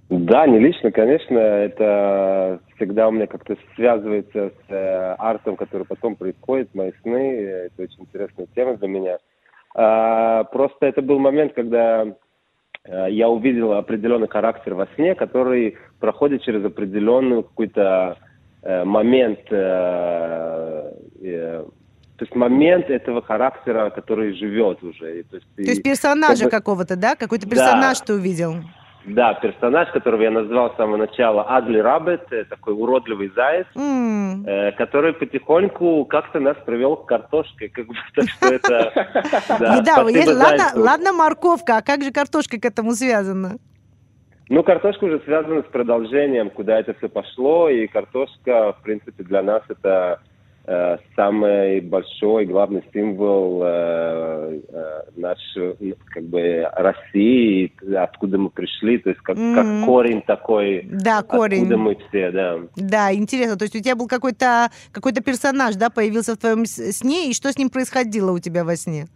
Да, 0.08 0.46
не 0.46 0.58
лично, 0.58 0.90
конечно. 0.90 1.38
Это 1.38 2.60
всегда 2.76 3.08
у 3.08 3.12
меня 3.12 3.26
как-то 3.26 3.56
связывается 3.76 4.50
с 4.50 4.72
э, 4.72 5.14
артом, 5.18 5.56
который 5.56 5.86
потом 5.86 6.16
происходит, 6.16 6.74
мои 6.74 6.92
сны. 7.02 7.42
Это 7.66 7.82
очень 7.82 8.00
интересная 8.00 8.46
тема 8.54 8.76
для 8.78 8.88
меня. 8.88 9.18
А, 9.74 10.44
просто 10.44 10.86
это 10.86 11.02
был 11.02 11.18
момент, 11.18 11.52
когда 11.52 12.06
я 13.10 13.28
увидел 13.28 13.72
определенный 13.72 14.28
характер 14.28 14.74
во 14.74 14.86
сне, 14.94 15.14
который 15.14 15.76
проходит 16.00 16.42
через 16.42 16.64
определенный 16.64 17.42
какой-то 17.42 18.16
э, 18.62 18.84
момент, 18.84 19.40
э, 19.50 20.92
э, 21.20 21.64
то 22.16 22.24
есть 22.24 22.34
момент 22.34 22.90
этого 22.90 23.22
характера, 23.22 23.90
который 23.90 24.34
живет 24.34 24.82
уже. 24.82 25.22
То 25.24 25.36
есть, 25.36 25.46
то 25.54 25.62
есть 25.62 25.82
персонажа 25.82 26.44
как 26.44 26.44
бы, 26.44 26.50
какого-то, 26.50 26.96
да? 26.96 27.14
Какой-то 27.14 27.48
персонаж 27.48 27.98
да. 28.00 28.04
ты 28.06 28.14
увидел? 28.14 28.54
Да, 29.04 29.34
персонаж, 29.34 29.90
которого 29.90 30.22
я 30.22 30.30
назвал 30.30 30.72
с 30.72 30.76
самого 30.76 30.96
начала 30.96 31.56
Агли 31.56 31.78
Раббет, 31.78 32.30
э, 32.30 32.44
такой 32.44 32.74
уродливый 32.74 33.30
заяц, 33.34 33.66
mm. 33.74 34.46
э, 34.46 34.72
который 34.72 35.14
потихоньку 35.14 36.04
как-то 36.04 36.40
нас 36.40 36.56
привел 36.66 36.96
к 36.96 37.06
картошке, 37.06 37.68
как 37.68 37.86
бы 37.86 37.94
так 38.14 38.28
что 38.28 38.54
это... 38.54 38.92
Да, 39.58 39.76
ладно 40.74 41.12
морковка, 41.12 41.78
а 41.78 41.82
как 41.82 42.02
же 42.02 42.10
картошка 42.10 42.60
к 42.60 42.64
этому 42.64 42.92
связана? 42.92 43.56
Ну, 44.50 44.62
картошка 44.62 45.04
уже 45.04 45.20
связана 45.20 45.62
с 45.62 45.66
продолжением, 45.66 46.50
куда 46.50 46.80
это 46.80 46.94
все 46.94 47.08
пошло, 47.08 47.68
и 47.68 47.86
картошка, 47.86 48.72
в 48.72 48.82
принципе, 48.82 49.22
для 49.22 49.42
нас 49.42 49.62
это 49.68 50.20
самый 51.16 51.80
большой, 51.80 52.44
главный 52.44 52.84
символ 52.92 53.62
э, 53.64 54.60
э, 54.68 55.02
нашей, 55.16 55.96
как 56.06 56.24
бы, 56.24 56.68
России, 56.74 57.72
откуда 57.96 58.38
мы 58.38 58.50
пришли, 58.50 58.98
то 58.98 59.10
есть 59.10 59.20
как, 59.22 59.36
mm-hmm. 59.36 59.54
как 59.54 59.86
корень 59.86 60.22
такой, 60.22 60.86
да, 60.90 61.22
корень. 61.22 61.62
откуда 61.62 61.76
мы 61.78 61.96
все, 62.08 62.30
да. 62.30 62.58
Да, 62.76 63.14
интересно, 63.14 63.56
то 63.56 63.64
есть 63.64 63.76
у 63.76 63.80
тебя 63.80 63.96
был 63.96 64.08
какой-то 64.08 64.68
какой 64.92 65.12
персонаж, 65.14 65.76
да, 65.76 65.88
появился 65.88 66.34
в 66.34 66.38
твоем 66.38 66.66
сне, 66.66 67.30
и 67.30 67.34
что 67.34 67.50
с 67.50 67.56
ним 67.56 67.70
происходило 67.70 68.32
у 68.32 68.38
тебя 68.38 68.64
во 68.64 68.76
сне? 68.76 69.06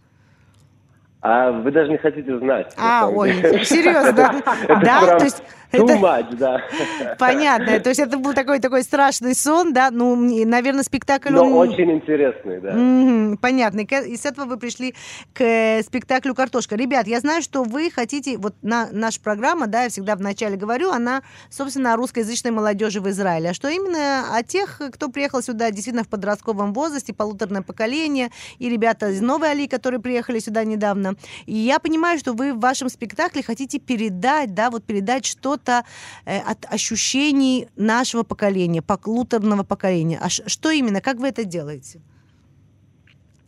А 1.21 1.51
вы 1.51 1.71
даже 1.71 1.89
не 1.89 1.97
хотите 1.97 2.37
знать. 2.37 2.73
А, 2.77 3.07
ой, 3.07 3.31
серьезно? 3.63 4.41
Да, 4.83 5.17
то 5.17 5.23
есть 5.23 5.41
Too 5.73 5.99
much, 5.99 6.35
да. 6.35 6.61
Понятно. 7.19 7.79
То 7.79 7.89
есть 7.89 7.99
это 7.99 8.17
был 8.17 8.33
такой 8.33 8.59
такой 8.59 8.83
страшный 8.83 9.33
сон, 9.33 9.73
да? 9.73 9.89
Ну, 9.91 10.15
наверное, 10.15 10.83
спектакль... 10.83 11.31
Но 11.31 11.45
он... 11.45 11.69
очень 11.69 11.91
интересный, 11.91 12.61
да. 12.61 12.73
Mm-hmm, 12.73 13.37
понятно. 13.37 13.79
И 13.81 14.15
с 14.15 14.25
этого 14.25 14.45
вы 14.45 14.57
пришли 14.57 14.93
к 15.33 15.41
э, 15.41 15.81
спектаклю 15.81 16.35
«Картошка». 16.35 16.75
Ребят, 16.75 17.07
я 17.07 17.19
знаю, 17.19 17.41
что 17.41 17.63
вы 17.63 17.89
хотите... 17.89 18.37
Вот 18.37 18.53
на, 18.61 18.89
наша 18.91 19.19
программа, 19.19 19.65
да, 19.65 19.83
я 19.83 19.89
всегда 19.89 20.15
вначале 20.15 20.57
говорю, 20.57 20.91
она, 20.91 21.23
собственно, 21.49 21.93
о 21.93 21.95
русскоязычной 21.95 22.51
молодежи 22.51 23.01
в 23.01 23.09
Израиле. 23.09 23.49
А 23.49 23.53
что 23.53 23.67
именно 23.67 24.35
о 24.35 24.43
тех, 24.43 24.79
кто 24.93 25.09
приехал 25.09 25.41
сюда 25.41 25.71
действительно 25.71 26.03
в 26.03 26.09
подростковом 26.09 26.73
возрасте, 26.73 27.13
полуторное 27.13 27.63
поколение, 27.63 28.29
и 28.59 28.69
ребята 28.69 29.09
из 29.09 29.21
Новой 29.21 29.49
Али, 29.51 29.67
которые 29.67 29.99
приехали 29.99 30.37
сюда 30.37 30.63
недавно. 30.63 31.15
И 31.47 31.55
я 31.55 31.79
понимаю, 31.79 32.19
что 32.19 32.33
вы 32.33 32.53
в 32.53 32.59
вашем 32.59 32.89
спектакле 32.89 33.41
хотите 33.41 33.79
передать, 33.79 34.53
да, 34.53 34.69
вот 34.69 34.83
передать 34.83 35.25
что-то 35.25 35.62
что-то 35.63 35.83
э, 36.25 36.37
от 36.39 36.65
ощущений 36.73 37.67
нашего 37.75 38.23
поколения, 38.23 38.81
полуторного 38.81 39.63
поколения. 39.63 40.19
А 40.21 40.29
что 40.29 40.69
именно? 40.71 41.01
Как 41.01 41.17
вы 41.17 41.27
это 41.27 41.45
делаете? 41.45 41.99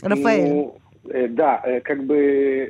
Рафаэль. 0.01 0.49
Ну, 0.49 0.78
э, 1.10 1.28
да, 1.28 1.62
э, 1.63 1.82
как 1.82 2.04
бы 2.04 2.17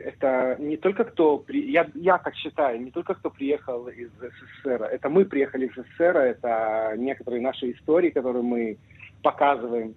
это 0.05 0.57
не 0.59 0.77
только 0.77 1.03
кто, 1.03 1.37
при... 1.37 1.71
я, 1.71 1.87
я 1.95 2.17
так 2.17 2.35
считаю, 2.35 2.81
не 2.81 2.91
только 2.91 3.13
кто 3.15 3.29
приехал 3.29 3.87
из 3.87 4.09
СССР, 4.19 4.83
это 4.83 5.09
мы 5.09 5.25
приехали 5.25 5.67
из 5.67 5.73
СССР, 5.73 6.17
это 6.17 6.93
некоторые 6.97 7.41
наши 7.41 7.71
истории, 7.71 8.09
которые 8.09 8.43
мы 8.43 8.77
показываем 9.21 9.95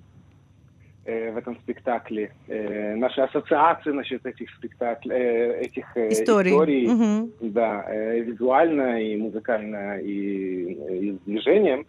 в 1.08 1.38
этом 1.38 1.56
спектакле, 1.56 2.32
э, 2.48 2.94
наши 2.96 3.20
ассоциации 3.22 3.92
насчет 3.92 4.26
этих 4.26 4.50
спектаклей, 4.50 5.16
э, 5.16 5.60
этих 5.62 5.96
э, 5.96 6.08
историй, 6.10 6.50
историй 6.50 6.86
угу. 6.86 7.30
да, 7.40 7.84
э, 7.88 8.20
визуально 8.20 9.02
и 9.02 9.16
музыкально 9.16 9.98
и, 10.00 10.72
и 10.72 11.18
движением. 11.24 11.86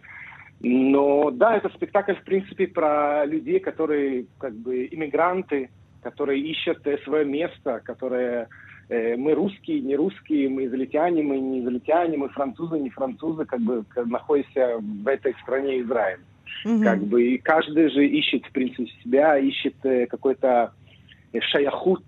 Но 0.61 1.31
да, 1.31 1.57
это 1.57 1.69
спектакль 1.69 2.13
в 2.13 2.23
принципе 2.23 2.67
про 2.67 3.25
людей, 3.25 3.59
которые 3.59 4.25
как 4.37 4.53
бы 4.53 4.87
иммигранты, 4.89 5.69
которые 6.01 6.41
ищут 6.41 6.79
свое 7.03 7.25
место, 7.25 7.81
которые 7.83 8.47
э, 8.87 9.17
мы 9.17 9.33
русские, 9.33 9.81
не 9.81 9.97
русские, 9.97 10.47
мы 10.47 10.65
израильтяне, 10.65 11.23
мы 11.23 11.39
не 11.39 11.59
израильтяне, 11.59 12.17
мы 12.17 12.29
французы, 12.29 12.79
не 12.79 12.89
французы, 12.89 13.43
как 13.43 13.59
бы 13.59 13.83
находимся 14.05 14.79
в 14.79 15.07
этой 15.07 15.33
стране 15.43 15.81
Израиль. 15.81 16.19
Угу. 16.65 16.83
Как 16.83 17.03
бы 17.03 17.23
и 17.23 17.37
каждый 17.37 17.89
же 17.89 18.05
ищет, 18.05 18.45
в 18.45 18.51
принципе, 18.51 18.89
себя, 19.03 19.37
ищет 19.37 19.75
э, 19.83 20.07
какой-то 20.07 20.73
э, 21.33 21.39
шаяхут 21.41 22.03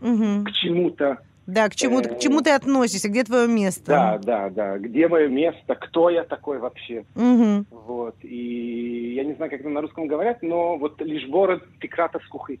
угу. 0.00 0.44
к 0.44 0.52
чему-то. 0.52 1.18
Да, 1.46 1.68
к 1.68 1.74
чему, 1.74 2.02
к 2.02 2.20
чему 2.20 2.40
ты 2.40 2.50
относишься, 2.50 3.08
где 3.08 3.24
твое 3.24 3.48
место? 3.48 3.86
Да, 3.86 4.18
да, 4.18 4.50
да. 4.50 4.78
Где 4.78 5.08
мое 5.08 5.28
место, 5.28 5.74
кто 5.74 6.08
я 6.08 6.22
такой 6.22 6.58
вообще? 6.58 7.04
Угу. 7.16 7.64
Вот. 7.70 8.14
И 8.22 9.14
я 9.16 9.24
не 9.24 9.34
знаю, 9.34 9.50
как 9.50 9.60
это 9.60 9.68
на 9.68 9.80
русском 9.80 10.06
говорят, 10.06 10.42
но 10.42 10.76
вот 10.76 11.00
лишь 11.00 11.28
город 11.28 11.64
Текрата 11.80 12.20
скухит. 12.26 12.60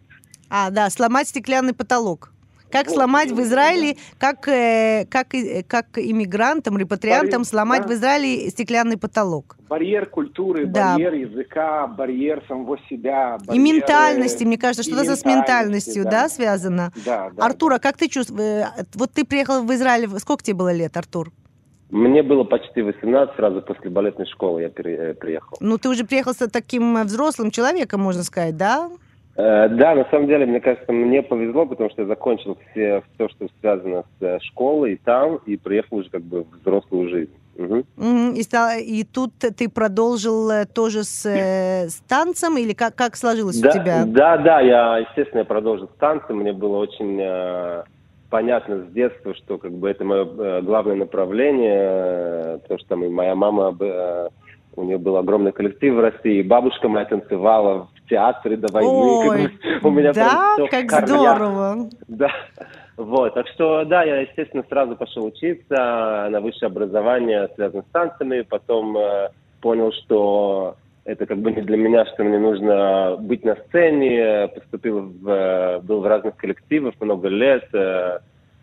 А, 0.50 0.70
да, 0.70 0.90
сломать 0.90 1.28
стеклянный 1.28 1.74
потолок. 1.74 2.32
Как 2.72 2.86
вот, 2.86 2.94
сломать 2.94 3.30
в 3.30 3.40
Израиле, 3.42 3.96
как, 4.18 4.48
э, 4.48 5.06
как, 5.10 5.34
э, 5.34 5.62
как 5.62 5.98
иммигрантам, 5.98 6.78
репатриантам 6.78 7.42
Барьер, 7.42 7.44
сломать 7.44 7.82
да. 7.82 7.88
в 7.88 7.92
Израиле 7.92 8.48
стеклянный 8.48 8.96
потолок? 8.96 9.56
Барьер 9.68 10.06
культуры, 10.06 10.64
да. 10.64 10.94
барьер 10.94 11.12
языка, 11.12 11.86
барьер 11.86 12.42
самого 12.48 12.78
себя. 12.88 13.38
Барьер, 13.46 13.54
и 13.54 13.58
ментальности, 13.58 14.44
мне 14.44 14.56
кажется, 14.56 14.82
что-то 14.82 15.16
с 15.16 15.24
ментальностью, 15.26 16.04
да, 16.04 16.10
да 16.10 16.28
связано? 16.30 16.92
Да, 17.04 17.30
да. 17.36 17.44
Артур, 17.44 17.74
а 17.74 17.78
как 17.78 17.98
ты 17.98 18.08
чувствуешь? 18.08 18.66
Э, 18.66 18.84
вот 18.94 19.10
ты 19.12 19.26
приехал 19.26 19.62
в 19.62 19.72
Израиль, 19.74 20.08
сколько 20.18 20.42
тебе 20.42 20.56
было 20.56 20.72
лет, 20.72 20.96
Артур? 20.96 21.30
Мне 21.90 22.22
было 22.22 22.44
почти 22.44 22.80
18, 22.80 23.36
сразу 23.36 23.60
после 23.60 23.90
балетной 23.90 24.24
школы 24.24 24.62
я 24.62 24.70
приехал. 24.70 25.58
Ну, 25.60 25.76
ты 25.76 25.90
уже 25.90 26.06
приехал 26.06 26.32
с 26.32 26.48
таким 26.48 27.02
взрослым 27.02 27.50
человеком, 27.50 28.00
можно 28.00 28.22
сказать, 28.22 28.56
да? 28.56 28.88
Э, 29.42 29.68
да, 29.68 29.94
на 29.94 30.04
самом 30.10 30.28
деле, 30.28 30.46
мне 30.46 30.60
кажется, 30.60 30.92
мне 30.92 31.22
повезло, 31.22 31.66
потому 31.66 31.90
что 31.90 32.02
я 32.02 32.08
закончил 32.08 32.56
все, 32.70 33.02
все 33.14 33.28
что 33.28 33.48
связано 33.60 34.04
с 34.18 34.22
э, 34.22 34.38
школой 34.40 34.92
и 34.92 34.96
там, 34.96 35.40
и 35.46 35.56
приехал 35.56 35.96
уже 35.96 36.10
как 36.10 36.22
бы 36.22 36.44
в 36.44 36.60
взрослую 36.60 37.08
жизнь. 37.08 37.32
Угу. 37.56 38.32
И, 38.34 38.42
стал, 38.42 38.78
и 38.78 39.04
тут 39.04 39.32
ты 39.38 39.68
продолжил 39.68 40.48
э, 40.48 40.64
тоже 40.64 41.02
с, 41.02 41.26
с 41.26 42.00
танцем, 42.08 42.56
или 42.56 42.72
как, 42.72 42.94
как 42.94 43.16
сложилось 43.16 43.60
да, 43.60 43.70
у 43.70 43.72
тебя? 43.72 44.04
Да, 44.06 44.36
да, 44.38 44.60
я, 44.60 44.98
естественно, 44.98 45.40
я 45.40 45.44
продолжил 45.44 45.88
с 45.88 45.98
танцем. 45.98 46.36
Мне 46.36 46.52
было 46.52 46.76
очень 46.76 47.18
э, 47.20 47.82
понятно 48.30 48.84
с 48.84 48.92
детства, 48.92 49.34
что 49.34 49.58
как 49.58 49.72
бы 49.72 49.90
это 49.90 50.04
мое 50.04 50.24
э, 50.24 50.62
главное 50.62 50.96
направление, 50.96 51.80
э, 51.82 52.58
потому 52.62 52.78
что 52.78 52.88
там 52.88 53.04
и 53.04 53.08
моя 53.08 53.34
мама, 53.34 53.76
э, 53.78 54.28
у 54.74 54.84
нее 54.84 54.98
был 54.98 55.16
огромный 55.16 55.52
коллектив 55.52 55.94
в 55.94 56.00
России, 56.00 56.42
бабушка 56.42 56.88
моя 56.88 57.04
танцевала 57.06 57.88
театре 58.08 58.56
до 58.56 58.72
войны. 58.72 59.28
Ой, 59.28 59.50
у 59.82 59.90
меня 59.90 60.12
да, 60.12 60.56
как 60.70 60.90
здорово. 60.90 61.88
Да. 62.08 62.30
Вот, 62.96 63.34
так 63.34 63.48
что, 63.48 63.84
да, 63.84 64.02
я, 64.02 64.20
естественно, 64.20 64.64
сразу 64.68 64.96
пошел 64.96 65.24
учиться 65.24 66.28
на 66.30 66.40
высшее 66.40 66.68
образование, 66.68 67.48
связанное 67.54 67.84
с 67.88 67.92
танцами, 67.92 68.42
потом 68.42 68.96
э, 68.96 69.30
понял, 69.62 69.92
что 69.92 70.76
это 71.04 71.24
как 71.24 71.38
бы 71.38 71.52
не 71.52 71.62
для 71.62 71.78
меня, 71.78 72.04
что 72.06 72.22
мне 72.22 72.38
нужно 72.38 73.16
быть 73.18 73.44
на 73.44 73.56
сцене, 73.56 74.48
поступил 74.54 75.00
в, 75.00 75.80
был 75.82 76.00
в 76.02 76.06
разных 76.06 76.36
коллективах 76.36 76.94
много 77.00 77.28
лет, 77.28 77.64
э, 77.72 77.78
э, 77.78 78.18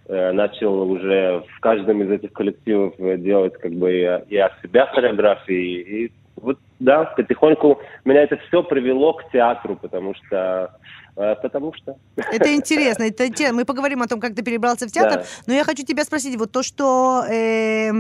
начал 0.10 0.90
уже 0.90 1.44
в 1.56 1.60
каждом 1.60 2.02
из 2.02 2.10
этих 2.10 2.34
коллективов 2.34 2.96
делать 2.98 3.54
как 3.54 3.72
бы 3.74 4.24
и 4.28 4.38
от 4.38 4.54
себя 4.62 4.88
хореографии, 4.88 5.82
и 5.82 6.12
вот 6.42 6.60
да, 6.80 7.06
потихоньку 7.06 7.80
меня 8.06 8.24
это 8.24 8.38
все 8.48 8.64
привело 8.64 9.14
к 9.14 9.30
театру, 9.32 9.76
потому 9.76 10.16
что 10.16 10.72
э, 11.16 11.36
Потому 11.42 11.74
что. 11.74 11.98
Это 12.16 12.54
интересно. 12.56 13.04
Это, 13.04 13.54
мы 13.54 13.66
поговорим 13.66 14.02
о 14.02 14.08
том, 14.08 14.20
как 14.20 14.36
ты 14.36 14.42
перебрался 14.42 14.88
в 14.88 14.92
театр. 14.92 15.20
Да. 15.20 15.26
Но 15.48 15.54
я 15.54 15.64
хочу 15.64 15.84
тебя 15.84 16.04
спросить, 16.06 16.38
вот 16.38 16.52
то, 16.52 16.64
что 16.64 17.26
э, 17.30 17.92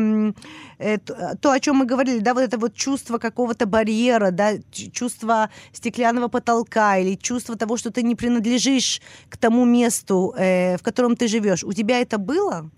э, 0.77 0.97
то, 1.41 1.51
о 1.51 1.59
чем 1.59 1.77
мы 1.77 1.85
говорили, 1.85 2.19
да, 2.19 2.33
вот 2.33 2.43
это 2.43 2.57
вот 2.57 2.73
чувство 2.75 3.17
какого-то 3.17 3.65
барьера, 3.65 4.31
да, 4.31 4.51
чувство 4.93 5.49
стеклянного 5.73 6.29
потолка 6.29 6.97
или 6.97 7.15
чувство 7.15 7.57
того, 7.57 7.75
что 7.77 7.91
ты 7.91 8.03
не 8.03 8.15
принадлежишь 8.15 9.01
к 9.29 9.37
тому 9.37 9.65
месту, 9.65 10.33
э, 10.37 10.77
в 10.77 10.83
котором 10.83 11.15
ты 11.17 11.27
живешь. 11.27 11.63
У 11.63 11.73
тебя 11.73 11.99
это 11.99 12.17
было? 12.17 12.69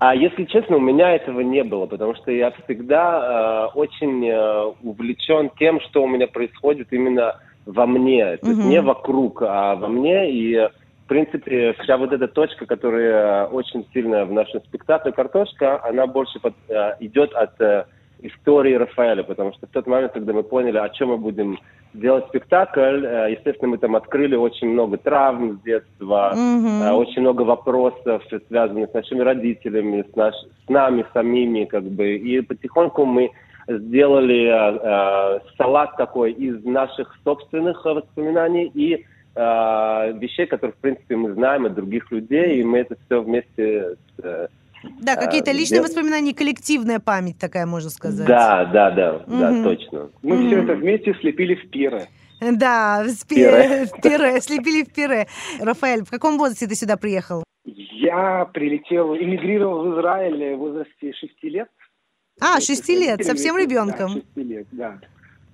А 0.00 0.14
если 0.14 0.46
честно, 0.46 0.76
у 0.76 0.80
меня 0.80 1.14
этого 1.14 1.40
не 1.40 1.62
было, 1.62 1.84
потому 1.84 2.14
что 2.14 2.32
я 2.32 2.52
всегда 2.64 3.68
э, 3.74 3.78
очень 3.78 4.26
э, 4.26 4.72
увлечен 4.82 5.50
тем, 5.58 5.78
что 5.82 6.02
у 6.02 6.08
меня 6.08 6.26
происходит 6.26 6.88
именно 6.90 7.36
во 7.66 7.86
мне, 7.86 8.38
то 8.38 8.48
есть 8.48 8.64
не 8.64 8.80
вокруг, 8.80 9.42
а 9.42 9.76
во 9.76 9.88
мне. 9.88 10.32
И, 10.32 10.56
в 10.56 11.06
принципе, 11.06 11.74
вся 11.80 11.98
вот 11.98 12.14
эта 12.14 12.28
точка, 12.28 12.64
которая 12.64 13.46
очень 13.48 13.86
сильная 13.92 14.24
в 14.24 14.32
нашем 14.32 14.62
спектакле 14.62 15.12
«Картошка», 15.12 15.84
она 15.84 16.06
больше 16.06 16.40
под, 16.40 16.54
э, 16.70 16.94
идет 17.00 17.34
от 17.34 17.60
э, 17.60 17.84
истории 18.22 18.74
Рафаэля, 18.74 19.22
потому 19.22 19.52
что 19.54 19.66
в 19.66 19.70
тот 19.70 19.86
момент, 19.86 20.12
когда 20.12 20.32
мы 20.32 20.42
поняли, 20.42 20.78
о 20.78 20.88
чем 20.90 21.08
мы 21.08 21.18
будем 21.18 21.58
делать 21.94 22.26
спектакль, 22.28 23.04
э, 23.04 23.32
естественно, 23.32 23.70
мы 23.70 23.78
там 23.78 23.96
открыли 23.96 24.36
очень 24.36 24.68
много 24.68 24.96
травм 24.96 25.58
с 25.58 25.62
детства, 25.62 26.32
mm-hmm. 26.34 26.92
очень 26.92 27.22
много 27.22 27.42
вопросов, 27.42 28.22
связанных 28.48 28.90
с 28.90 28.94
нашими 28.94 29.20
родителями, 29.20 30.04
с, 30.10 30.16
наш, 30.16 30.34
с 30.34 30.68
нами 30.68 31.04
самими, 31.12 31.64
как 31.64 31.84
бы, 31.84 32.14
и 32.16 32.40
потихоньку 32.40 33.04
мы 33.04 33.30
сделали 33.78 34.46
э, 34.46 34.78
э, 34.82 35.40
салат 35.56 35.96
такой 35.96 36.32
из 36.32 36.64
наших 36.64 37.14
собственных 37.24 37.84
воспоминаний 37.84 38.70
и 38.74 39.04
э, 39.34 40.12
вещей, 40.18 40.46
которые, 40.46 40.74
в 40.74 40.80
принципе, 40.80 41.16
мы 41.16 41.32
знаем 41.32 41.66
от 41.66 41.74
других 41.74 42.10
людей, 42.10 42.60
и 42.60 42.64
мы 42.64 42.78
это 42.78 42.96
все 43.06 43.20
вместе 43.22 43.96
с 44.16 44.48
да, 44.82 45.16
какие-то 45.16 45.50
а, 45.50 45.54
личные 45.54 45.82
воспоминания, 45.82 46.34
коллективная 46.34 47.00
память 47.00 47.38
такая, 47.38 47.66
можно 47.66 47.90
сказать. 47.90 48.26
Да, 48.26 48.64
да, 48.66 48.90
да, 48.90 49.16
угу. 49.16 49.38
да, 49.38 49.62
точно. 49.62 50.10
Мы 50.22 50.36
угу. 50.36 50.46
все 50.46 50.62
это 50.62 50.74
вместе 50.74 51.14
слепили 51.20 51.54
в 51.54 51.70
пире. 51.70 52.08
Да, 52.40 53.04
в 53.04 53.26
пире, 53.26 53.86
в 53.92 54.00
пире, 54.00 54.40
слепили 54.40 54.84
в 54.84 54.92
пире. 54.92 55.26
Рафаэль, 55.60 56.04
в 56.04 56.10
каком 56.10 56.38
возрасте 56.38 56.66
ты 56.66 56.74
сюда 56.74 56.96
приехал? 56.96 57.44
Я 57.64 58.46
прилетел, 58.46 59.14
эмигрировал 59.14 59.84
в 59.84 59.94
Израиль 59.98 60.54
в 60.54 60.58
возрасте 60.58 61.12
шести 61.12 61.50
лет. 61.50 61.68
А, 62.40 62.60
шести 62.60 62.96
лет, 62.96 63.22
совсем 63.24 63.58
ребенком. 63.58 64.14
Да, 64.14 64.20
шести 64.20 64.42
лет, 64.42 64.66
да. 64.72 64.98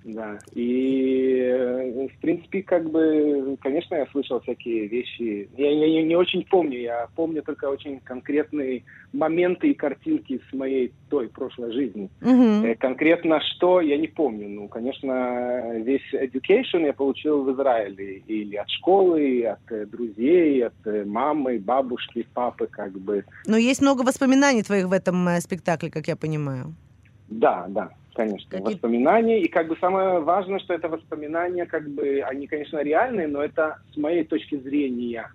Да, 0.07 0.39
и, 0.53 1.41
э, 1.43 2.07
в 2.07 2.21
принципе, 2.21 2.63
как 2.63 2.89
бы, 2.89 3.57
конечно, 3.59 3.95
я 3.95 4.07
слышал 4.07 4.39
всякие 4.39 4.87
вещи. 4.87 5.49
Я, 5.57 5.69
я 5.69 6.01
не 6.01 6.15
очень 6.15 6.45
помню, 6.45 6.79
я 6.79 7.09
помню 7.13 7.43
только 7.43 7.65
очень 7.65 7.99
конкретные 7.99 8.83
моменты 9.11 9.69
и 9.69 9.73
картинки 9.73 10.39
с 10.49 10.53
моей 10.53 10.93
той 11.09 11.27
прошлой 11.27 11.73
жизни. 11.73 12.09
Mm-hmm. 12.21 12.77
Конкретно 12.77 13.41
что, 13.41 13.81
я 13.81 13.97
не 13.97 14.07
помню. 14.07 14.47
Ну, 14.47 14.69
конечно, 14.69 15.73
весь 15.75 16.13
education 16.13 16.85
я 16.85 16.93
получил 16.93 17.43
в 17.43 17.51
Израиле. 17.51 18.19
Или 18.27 18.55
от 18.55 18.69
школы, 18.69 19.43
от 19.43 19.71
э, 19.71 19.87
друзей, 19.87 20.67
от 20.67 21.05
мамы, 21.05 21.59
бабушки, 21.59 22.25
папы, 22.33 22.67
как 22.67 22.93
бы. 22.93 23.25
Но 23.45 23.57
есть 23.57 23.81
много 23.81 24.03
воспоминаний 24.03 24.63
твоих 24.63 24.87
в 24.87 24.93
этом 24.93 25.27
спектакле, 25.41 25.91
как 25.91 26.07
я 26.07 26.15
понимаю. 26.15 26.73
Да, 27.27 27.65
да 27.67 27.91
конечно, 28.17 28.49
Какие... 28.49 28.73
воспоминания. 28.73 29.41
И 29.41 29.47
как 29.47 29.67
бы 29.67 29.77
самое 29.77 30.19
важное, 30.19 30.59
что 30.59 30.73
это 30.73 30.89
воспоминания, 30.89 31.65
как 31.65 31.87
бы, 31.87 32.21
они, 32.27 32.47
конечно, 32.47 32.83
реальные, 32.83 33.27
но 33.27 33.41
это 33.41 33.77
с 33.93 33.97
моей 33.97 34.25
точки 34.25 34.57
зрения. 34.57 35.31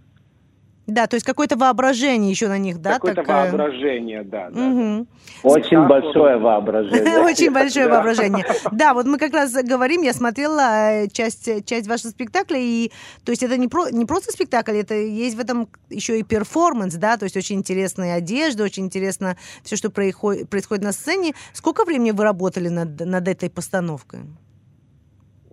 Да, 0.92 1.06
то 1.06 1.14
есть 1.14 1.24
какое-то 1.24 1.56
воображение 1.56 2.30
еще 2.30 2.48
на 2.48 2.58
них, 2.58 2.78
да? 2.78 2.94
Какое-то 2.94 3.22
такое... 3.22 3.50
воображение, 3.50 4.22
да. 4.24 4.50
да, 4.50 4.60
угу. 4.60 5.06
Очень 5.42 5.86
большое 5.88 6.36
воображение. 6.36 7.18
Очень 7.20 7.50
большое 7.50 7.88
воображение. 7.88 8.44
Да, 8.70 8.92
вот 8.92 9.06
мы 9.06 9.16
как 9.16 9.32
раз 9.32 9.54
говорим, 9.54 10.02
я 10.02 10.12
смотрела 10.12 11.04
э, 11.04 11.08
часть, 11.08 11.64
часть 11.64 11.88
вашего 11.88 12.10
спектакля, 12.10 12.58
и 12.58 12.90
то 13.24 13.32
есть 13.32 13.42
это 13.42 13.56
не, 13.56 13.68
про, 13.68 13.88
не 13.88 14.04
просто 14.04 14.32
спектакль, 14.32 14.76
это 14.76 14.94
есть 14.94 15.34
в 15.34 15.40
этом 15.40 15.66
еще 15.88 16.18
и 16.18 16.22
перформанс, 16.22 16.94
да, 16.96 17.16
то 17.16 17.24
есть 17.24 17.38
очень 17.38 17.56
интересная 17.56 18.16
одежда, 18.16 18.64
очень 18.64 18.84
интересно 18.84 19.38
все, 19.62 19.76
что 19.76 19.88
происходит, 19.90 20.50
происходит 20.50 20.84
на 20.84 20.92
сцене. 20.92 21.32
Сколько 21.54 21.86
времени 21.86 22.10
вы 22.10 22.22
работали 22.22 22.68
над, 22.68 23.00
над 23.00 23.28
этой 23.28 23.48
постановкой? 23.48 24.20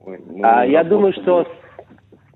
Ой, 0.04 0.20
ну, 0.28 0.42
а, 0.44 0.66
я 0.66 0.84
думаю, 0.84 1.14
что 1.14 1.46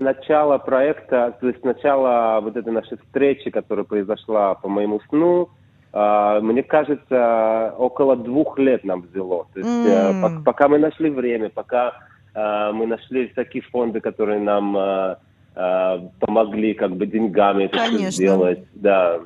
начала 0.04 0.58
проекта, 0.60 1.36
то 1.40 1.48
есть 1.48 1.62
с 1.62 1.64
начала 1.64 2.40
вот 2.42 2.56
этой 2.56 2.72
нашей 2.72 2.98
встречи, 2.98 3.50
которая 3.50 3.86
произошла 3.86 4.54
по 4.56 4.70
моему 4.70 5.00
сну, 5.10 5.50
Uh, 5.96 6.42
мне 6.42 6.64
кажется, 6.64 7.76
около 7.78 8.16
двух 8.16 8.58
лет 8.58 8.84
нам 8.84 9.04
взяло. 9.04 9.46
То 9.54 9.60
есть, 9.60 9.70
mm. 9.70 10.44
пока 10.44 10.68
мы 10.68 10.80
нашли 10.80 11.12
время, 11.12 11.52
пока 11.52 11.94
uh, 12.34 12.72
мы 12.72 12.88
нашли 12.88 13.28
всякие 13.28 13.62
фонды, 13.62 14.02
которые 14.02 14.40
нам 14.40 14.76
помогли 16.20 16.74
как 16.74 16.96
бы 16.96 17.06
деньгами 17.06 17.66
это 17.66 17.78
все 17.78 18.10
сделать. 18.10 18.66
Да. 18.74 19.20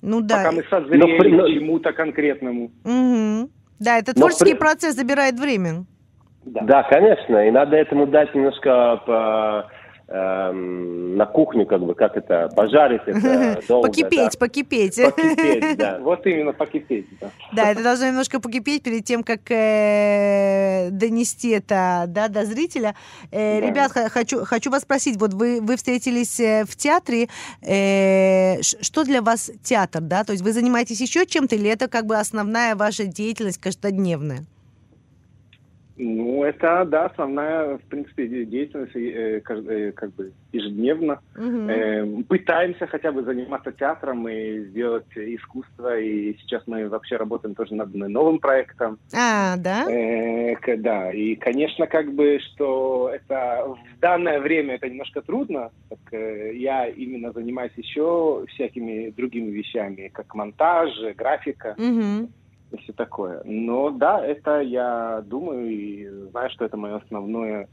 Ну 0.00 0.22
да. 0.22 0.36
Пока 0.36 0.52
мы 0.52 0.64
созрели 0.70 1.36
но, 1.36 1.44
к 1.44 1.48
чему-то 1.48 1.92
конкретному. 1.92 2.70
Угу. 2.84 3.50
Да, 3.80 3.98
это 3.98 4.14
творческий 4.14 4.54
но, 4.54 4.58
процесс 4.60 4.94
забирает 4.96 5.38
время. 5.38 5.84
Да. 6.44 6.62
да, 6.62 6.82
конечно, 6.84 7.46
и 7.46 7.50
надо 7.50 7.76
этому 7.76 8.06
дать 8.06 8.34
немножко 8.34 9.02
по, 9.06 9.70
эм, 10.08 11.16
на 11.16 11.26
кухню, 11.26 11.66
как 11.66 11.82
бы, 11.82 11.94
как 11.94 12.16
это, 12.16 12.48
пожарить 12.56 13.02
это 13.06 13.60
долго. 13.68 13.88
Покипеть, 13.88 14.32
да. 14.32 14.38
покипеть. 14.38 15.00
Покипеть, 15.04 15.78
да. 15.78 15.98
Вот 16.00 16.26
именно 16.26 16.52
покипеть, 16.52 17.06
да. 17.20 17.28
Да, 17.52 17.70
это 17.70 17.82
должно 17.82 18.06
немножко 18.06 18.40
покипеть 18.40 18.82
перед 18.82 19.04
тем, 19.04 19.22
как 19.22 19.50
э, 19.50 20.88
донести 20.90 21.50
это 21.50 22.04
да, 22.08 22.28
до 22.28 22.46
зрителя. 22.46 22.94
Э, 23.30 23.60
да. 23.60 23.66
Ребят, 23.66 23.92
хочу, 23.92 24.44
хочу 24.44 24.70
вас 24.70 24.82
спросить, 24.82 25.20
вот 25.20 25.34
вы, 25.34 25.60
вы 25.60 25.76
встретились 25.76 26.40
э, 26.40 26.64
в 26.64 26.74
театре, 26.74 27.28
э, 27.62 28.62
что 28.62 29.04
для 29.04 29.20
вас 29.20 29.50
театр, 29.62 30.00
да? 30.00 30.24
То 30.24 30.32
есть 30.32 30.42
вы 30.42 30.52
занимаетесь 30.52 31.02
еще 31.02 31.26
чем-то 31.26 31.54
или 31.54 31.70
это 31.70 31.86
как 31.86 32.06
бы 32.06 32.16
основная 32.16 32.74
ваша 32.76 33.04
деятельность 33.04 33.60
каждодневная? 33.60 34.46
Ну, 36.02 36.44
это, 36.44 36.86
да, 36.86 37.06
основная, 37.06 37.76
в 37.76 37.82
принципе, 37.82 38.26
деятельность, 38.26 38.96
э, 38.96 39.42
э, 39.46 39.92
как 39.92 40.14
бы 40.14 40.32
ежедневно. 40.50 41.20
Угу. 41.36 41.68
Э, 41.68 42.22
пытаемся 42.26 42.86
хотя 42.86 43.12
бы 43.12 43.22
заниматься 43.22 43.70
театром 43.70 44.26
и 44.26 44.60
сделать 44.70 45.14
искусство, 45.14 45.98
и 45.98 46.34
сейчас 46.38 46.62
мы 46.66 46.88
вообще 46.88 47.16
работаем 47.16 47.54
тоже 47.54 47.74
над 47.74 47.94
новым 47.94 48.38
проектом. 48.38 48.98
А, 49.14 49.56
да? 49.58 49.90
Э, 49.90 50.76
да, 50.78 51.12
и, 51.12 51.34
конечно, 51.34 51.86
как 51.86 52.12
бы, 52.14 52.38
что 52.40 53.10
это 53.12 53.66
в 53.66 54.00
данное 54.00 54.40
время 54.40 54.76
это 54.76 54.88
немножко 54.88 55.20
трудно, 55.20 55.70
так 55.90 55.98
э, 56.12 56.56
я 56.56 56.86
именно 56.86 57.30
занимаюсь 57.32 57.72
еще 57.76 58.44
всякими 58.48 59.10
другими 59.10 59.50
вещами, 59.50 60.08
как 60.08 60.34
монтаж, 60.34 60.90
графика. 61.16 61.76
Угу 61.78 62.30
и 62.72 62.76
все 62.78 62.92
такое. 62.92 63.42
Но 63.44 63.90
да, 63.90 64.24
это 64.24 64.60
я 64.60 65.22
думаю 65.26 65.70
и 65.70 66.08
знаю, 66.30 66.50
что 66.50 66.64
это 66.64 66.76
мое 66.76 66.96
основное 66.96 67.68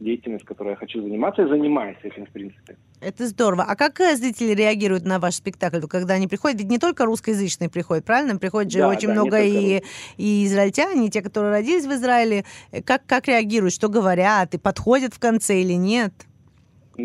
деятельность, 0.00 0.44
которой 0.44 0.70
я 0.70 0.76
хочу 0.76 1.02
заниматься, 1.02 1.42
и 1.42 1.48
занимаюсь 1.48 1.98
этим, 2.02 2.26
в 2.26 2.30
принципе. 2.30 2.76
Это 3.00 3.26
здорово. 3.26 3.64
А 3.68 3.76
как 3.76 4.00
э, 4.00 4.16
зрители 4.16 4.54
реагируют 4.54 5.04
на 5.04 5.18
ваш 5.18 5.34
спектакль, 5.34 5.80
когда 5.86 6.14
они 6.14 6.26
приходят? 6.26 6.58
Ведь 6.58 6.70
не 6.70 6.78
только 6.78 7.04
русскоязычные 7.04 7.70
приходят, 7.70 8.04
правильно? 8.04 8.38
Приходят 8.38 8.72
же 8.72 8.80
да, 8.80 8.88
очень 8.88 9.08
да, 9.08 9.14
много 9.14 9.40
и, 9.40 9.82
и 10.16 10.46
израильтяне, 10.46 11.06
и 11.06 11.10
те, 11.10 11.22
которые 11.22 11.52
родились 11.52 11.86
в 11.86 11.92
Израиле. 11.92 12.44
Как, 12.84 13.04
как 13.06 13.28
реагируют, 13.28 13.74
что 13.74 13.88
говорят, 13.88 14.54
и 14.54 14.58
подходят 14.58 15.14
в 15.14 15.18
конце 15.18 15.60
или 15.60 15.74
нет? 15.74 16.12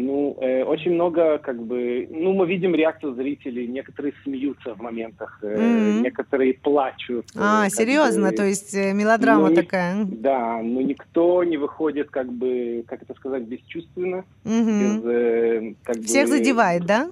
Ну, 0.04 0.38
э, 0.42 0.64
очень 0.64 0.94
много, 0.94 1.38
как 1.38 1.62
бы, 1.62 2.08
ну, 2.10 2.34
мы 2.34 2.48
видим 2.48 2.76
реакцию 2.76 3.16
зрителей. 3.16 3.68
Некоторые 3.68 4.14
смеются 4.24 4.74
в 4.74 4.82
моментах, 4.82 5.40
э, 5.42 5.56
mm-hmm. 5.56 6.02
некоторые 6.02 6.54
плачут. 6.54 7.26
А, 7.36 7.70
серьезно, 7.70 8.30
бы, 8.30 8.36
то 8.36 8.46
есть 8.46 8.74
э, 8.74 8.94
мелодрама 8.94 9.50
ну, 9.50 9.56
такая. 9.56 10.06
Да, 10.06 10.62
но 10.62 10.82
никто 10.82 11.44
не 11.44 11.58
выходит, 11.58 12.10
как 12.10 12.32
бы, 12.32 12.84
как 12.88 13.04
это 13.04 13.14
сказать, 13.14 13.44
бесчувственно. 13.44 14.24
Mm-hmm. 14.44 14.80
Без, 14.80 15.06
э, 15.06 15.74
как 15.84 15.98
Всех 16.02 16.30
бы, 16.30 16.38
задевает, 16.38 16.86
да? 16.86 17.10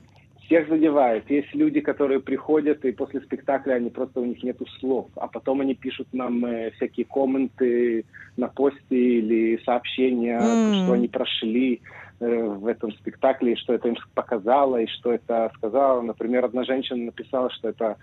Всех 0.53 0.69
задевает. 0.69 1.29
Есть 1.31 1.55
люди, 1.55 1.79
которые 1.79 2.19
приходят, 2.19 2.85
и 2.85 2.91
после 2.91 3.21
спектакля 3.21 3.73
они 3.73 3.89
просто 3.89 4.19
у 4.19 4.25
них 4.25 4.43
нету 4.43 4.67
слов. 4.79 5.07
А 5.15 5.27
потом 5.27 5.61
они 5.61 5.73
пишут 5.73 6.07
нам 6.13 6.45
э, 6.45 6.69
всякие 6.75 7.07
комменты 7.07 8.05
на 8.37 8.47
посте 8.49 9.19
или 9.19 9.59
сообщения, 9.65 10.39
mm. 10.39 10.83
что 10.83 10.93
они 10.93 11.07
прошли. 11.07 11.81
Э, 12.19 12.43
в 12.43 12.67
этом 12.67 12.91
спектакле, 12.93 13.53
и 13.53 13.55
что 13.57 13.73
это 13.73 13.89
им 13.89 13.97
показало, 14.13 14.77
и 14.77 14.87
что 14.87 15.11
это 15.11 15.51
сказала. 15.55 16.01
Например, 16.01 16.45
одна 16.45 16.63
женщина 16.63 17.05
написала, 17.05 17.49
что 17.49 17.69
это 17.69 17.97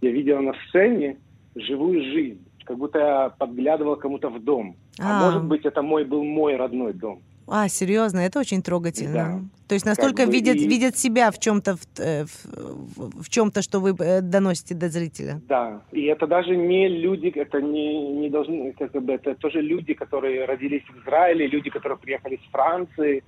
я 0.00 0.10
видела 0.10 0.40
на 0.40 0.54
сцене 0.68 1.18
живую 1.54 2.02
жизнь, 2.02 2.40
как 2.64 2.78
будто 2.78 2.98
я 2.98 3.28
подглядывала 3.36 3.96
кому-то 3.96 4.30
в 4.30 4.42
дом. 4.42 4.76
А, 5.00 5.20
а 5.20 5.24
может 5.24 5.44
быть, 5.44 5.66
это 5.66 5.82
мой 5.82 6.04
был 6.04 6.24
мой 6.24 6.56
родной 6.56 6.92
дом. 6.92 7.20
А, 7.50 7.68
серьезно, 7.68 8.20
это 8.20 8.40
очень 8.40 8.62
трогательно. 8.62 9.12
Да. 9.12 9.40
То 9.68 9.74
есть 9.74 9.86
настолько 9.86 10.22
как 10.22 10.26
бы 10.26 10.32
видят, 10.32 10.56
и... 10.56 10.68
видят 10.68 10.96
себя 10.96 11.30
в 11.30 11.38
чем-то, 11.38 11.76
в, 11.76 11.80
э, 11.98 12.24
в, 12.24 13.22
в 13.22 13.28
чем-то, 13.28 13.62
что 13.62 13.80
вы 13.80 13.94
э, 13.98 14.20
доносите 14.20 14.74
до 14.74 14.88
зрителя. 14.88 15.40
Да, 15.48 15.80
и 15.92 16.04
это 16.04 16.26
даже 16.26 16.56
не 16.56 16.88
люди, 16.88 17.28
это 17.28 17.60
не, 17.60 18.12
не 18.12 18.30
должны, 18.30 18.72
как 18.72 18.92
бы, 18.92 19.12
это 19.12 19.34
тоже 19.34 19.60
люди, 19.60 19.94
которые 19.94 20.44
родились 20.46 20.84
в 20.84 21.02
Израиле, 21.02 21.46
люди, 21.46 21.70
которые 21.70 21.98
приехали 21.98 22.34
из 22.34 22.50
Франции, 22.50 23.22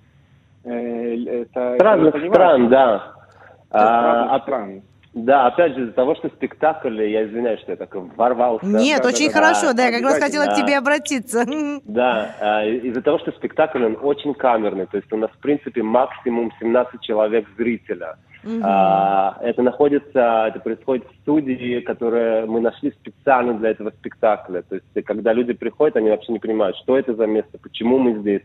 Э, 0.65 1.43
это, 1.43 1.77
Разных 1.79 2.15
стран, 2.33 2.69
да. 2.69 3.15
А, 3.71 4.41
стран. 4.41 4.83
Да, 5.13 5.47
опять 5.47 5.75
же, 5.75 5.83
из-за 5.83 5.93
того, 5.93 6.15
что 6.15 6.29
спектакль, 6.29 7.03
я 7.03 7.27
извиняюсь, 7.27 7.61
что 7.61 7.73
я 7.73 7.77
так 7.77 7.93
ворвался. 8.17 8.65
Нет, 8.65 9.05
очень 9.05 9.27
да, 9.27 9.33
хорошо, 9.33 9.73
да, 9.75 9.87
я 9.87 9.93
как 9.93 10.03
раз 10.03 10.19
хотела 10.21 10.47
да. 10.47 10.53
к 10.53 10.57
тебе 10.57 10.79
обратиться. 10.79 11.45
Да, 11.85 12.37
а, 12.41 12.65
из-за 12.65 13.03
того, 13.03 13.19
что 13.19 13.33
спектакль, 13.33 13.85
он 13.85 13.99
очень 14.01 14.35
камерный, 14.35 14.87
то 14.87 14.99
есть 14.99 15.13
у 15.13 15.17
нас, 15.17 15.31
в 15.33 15.39
принципе, 15.39 15.83
максимум 15.83 16.53
17 16.61 17.01
человек 17.01 17.47
зрителя. 17.57 18.19
Угу. 18.45 18.61
А, 18.63 19.37
это 19.43 19.63
находится, 19.63 20.47
это 20.49 20.61
происходит 20.61 21.05
в 21.11 21.23
студии, 21.23 21.81
которую 21.81 22.49
мы 22.49 22.61
нашли 22.61 22.93
специально 22.93 23.55
для 23.55 23.71
этого 23.71 23.91
спектакля. 23.91 24.63
То 24.63 24.77
есть, 24.77 25.07
когда 25.07 25.33
люди 25.33 25.55
приходят, 25.55 25.97
они 25.97 26.11
вообще 26.11 26.33
не 26.33 26.39
понимают, 26.39 26.77
что 26.77 26.97
это 26.97 27.15
за 27.15 27.27
место, 27.27 27.59
почему 27.61 27.99
мы 27.99 28.21
здесь 28.21 28.43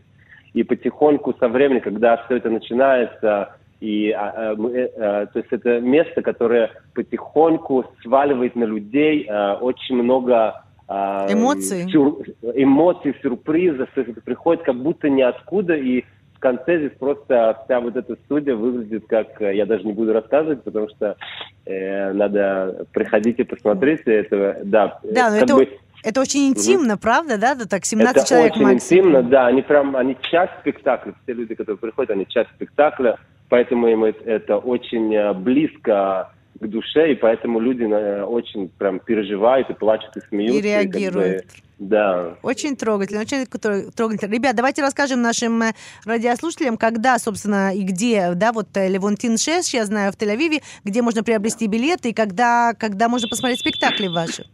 и 0.52 0.62
потихоньку 0.62 1.34
со 1.38 1.48
временем, 1.48 1.82
когда 1.82 2.16
все 2.24 2.38
это 2.38 2.48
начинается, 2.48 3.56
и, 3.80 4.10
а, 4.10 4.32
а, 4.34 4.54
э, 4.54 4.88
а, 4.96 5.26
то 5.26 5.38
есть 5.38 5.52
это 5.52 5.80
место, 5.80 6.22
которое 6.22 6.70
потихоньку 6.94 7.84
сваливает 8.02 8.56
на 8.56 8.64
людей 8.64 9.26
а, 9.28 9.56
очень 9.60 9.96
много 9.96 10.64
а, 10.88 11.26
эмоций, 11.30 11.90
сюр, 11.90 12.22
эмоций, 12.54 13.14
сюрпризов, 13.22 13.88
то 13.94 14.00
есть 14.00 14.12
это 14.12 14.20
приходит 14.22 14.64
как 14.64 14.76
будто 14.76 15.10
ниоткуда, 15.10 15.74
и 15.74 16.04
в 16.34 16.38
конце 16.38 16.78
здесь 16.78 16.98
просто 16.98 17.60
вся 17.64 17.80
вот 17.80 17.96
эта 17.96 18.14
студия 18.24 18.54
выглядит 18.54 19.06
как, 19.08 19.40
я 19.40 19.66
даже 19.66 19.84
не 19.84 19.92
буду 19.92 20.12
рассказывать, 20.12 20.62
потому 20.62 20.88
что 20.88 21.16
э, 21.64 22.12
надо 22.12 22.86
приходить 22.92 23.38
и 23.38 23.44
посмотреть 23.44 24.02
это, 24.06 24.60
да. 24.64 25.00
Да, 25.02 25.30
но 25.30 25.36
это, 25.36 25.54
бы, 25.54 25.68
это 26.06 26.20
очень 26.20 26.48
интимно, 26.48 26.94
угу. 26.94 27.02
правда, 27.02 27.36
да? 27.36 27.56
Так, 27.68 27.84
17 27.84 28.16
это 28.16 28.28
человек 28.28 28.52
очень 28.52 28.62
максимум. 28.62 29.04
интимно, 29.04 29.22
да. 29.24 29.46
Они 29.48 29.62
прям, 29.62 29.96
они 29.96 30.16
часть 30.30 30.52
спектакля. 30.60 31.14
Все 31.24 31.32
люди, 31.32 31.54
которые 31.54 31.78
приходят, 31.78 32.10
они 32.12 32.26
часть 32.28 32.50
спектакля. 32.50 33.18
Поэтому 33.48 33.86
им 33.88 34.04
это 34.04 34.58
очень 34.58 35.14
э, 35.14 35.32
близко 35.34 36.32
к 36.58 36.66
душе, 36.66 37.12
и 37.12 37.14
поэтому 37.14 37.60
люди 37.60 37.84
э, 37.84 38.24
очень 38.24 38.68
прям 38.68 38.98
переживают 38.98 39.70
и 39.70 39.74
плачут 39.74 40.16
и 40.16 40.20
смеются. 40.28 40.58
И 40.58 40.62
реагируют. 40.62 41.44
И, 41.44 41.46
как 41.46 41.46
бы, 41.46 41.62
да. 41.78 42.34
Очень 42.42 42.76
трогательно, 42.76 43.20
очень 43.20 43.46
трогательно. 43.46 44.32
Ребят, 44.32 44.56
давайте 44.56 44.82
расскажем 44.82 45.22
нашим 45.22 45.62
э, 45.62 45.72
радиослушателям, 46.04 46.76
когда, 46.76 47.18
собственно, 47.18 47.72
и 47.72 47.82
где, 47.82 48.32
да, 48.34 48.52
вот 48.52 48.68
Левонтин 48.74 49.38
6, 49.38 49.74
я 49.74 49.84
знаю, 49.84 50.12
в 50.12 50.16
Тель-Авиве, 50.16 50.62
где 50.84 51.02
можно 51.02 51.22
приобрести 51.22 51.68
билеты, 51.68 52.10
и 52.10 52.14
когда, 52.14 52.72
когда 52.76 53.08
можно 53.08 53.28
посмотреть 53.28 53.60
спектакли 53.60 54.08
ваши. 54.08 54.44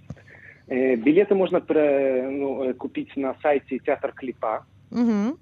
Билеты 0.68 1.34
можно 1.34 1.62
ну, 1.68 2.74
купить 2.74 3.14
на 3.16 3.36
сайте 3.42 3.78
Театр 3.78 4.12
Клипа. 4.12 4.64
Угу. 4.90 5.36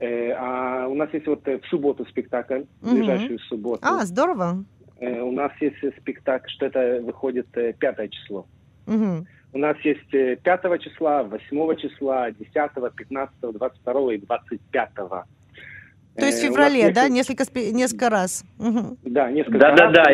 А 0.00 0.86
у 0.88 0.94
нас 0.94 1.12
есть 1.12 1.26
вот 1.26 1.44
в 1.44 1.60
субботу 1.68 2.06
спектакль, 2.06 2.62
угу. 2.82 2.90
ближайшую 2.94 3.38
субботу. 3.40 3.80
А, 3.82 4.04
здорово. 4.04 4.64
У 5.00 5.32
нас 5.32 5.52
есть 5.60 5.76
спектакль, 5.98 6.48
что 6.48 6.66
это 6.66 7.00
выходит 7.02 7.46
пятое 7.78 8.08
число. 8.08 8.46
Угу. 8.86 9.26
У 9.52 9.58
нас 9.58 9.76
есть 9.80 10.10
5 10.10 10.80
числа, 10.80 11.24
8 11.24 11.76
числа, 11.76 12.30
10, 12.30 12.52
15, 12.96 13.34
22 13.40 14.14
и 14.14 14.18
25. 14.18 14.90
То 14.94 16.26
есть 16.26 16.38
в 16.38 16.46
феврале, 16.46 16.90
да? 16.90 17.08
Несколько, 17.08 17.44
несколько 17.54 18.10
раз. 18.10 18.44
Угу. 18.58 18.98
Да, 19.04 19.30
несколько 19.30 19.58
да, 19.58 19.70
раз. 19.70 19.78
Да-да-да. 19.78 20.12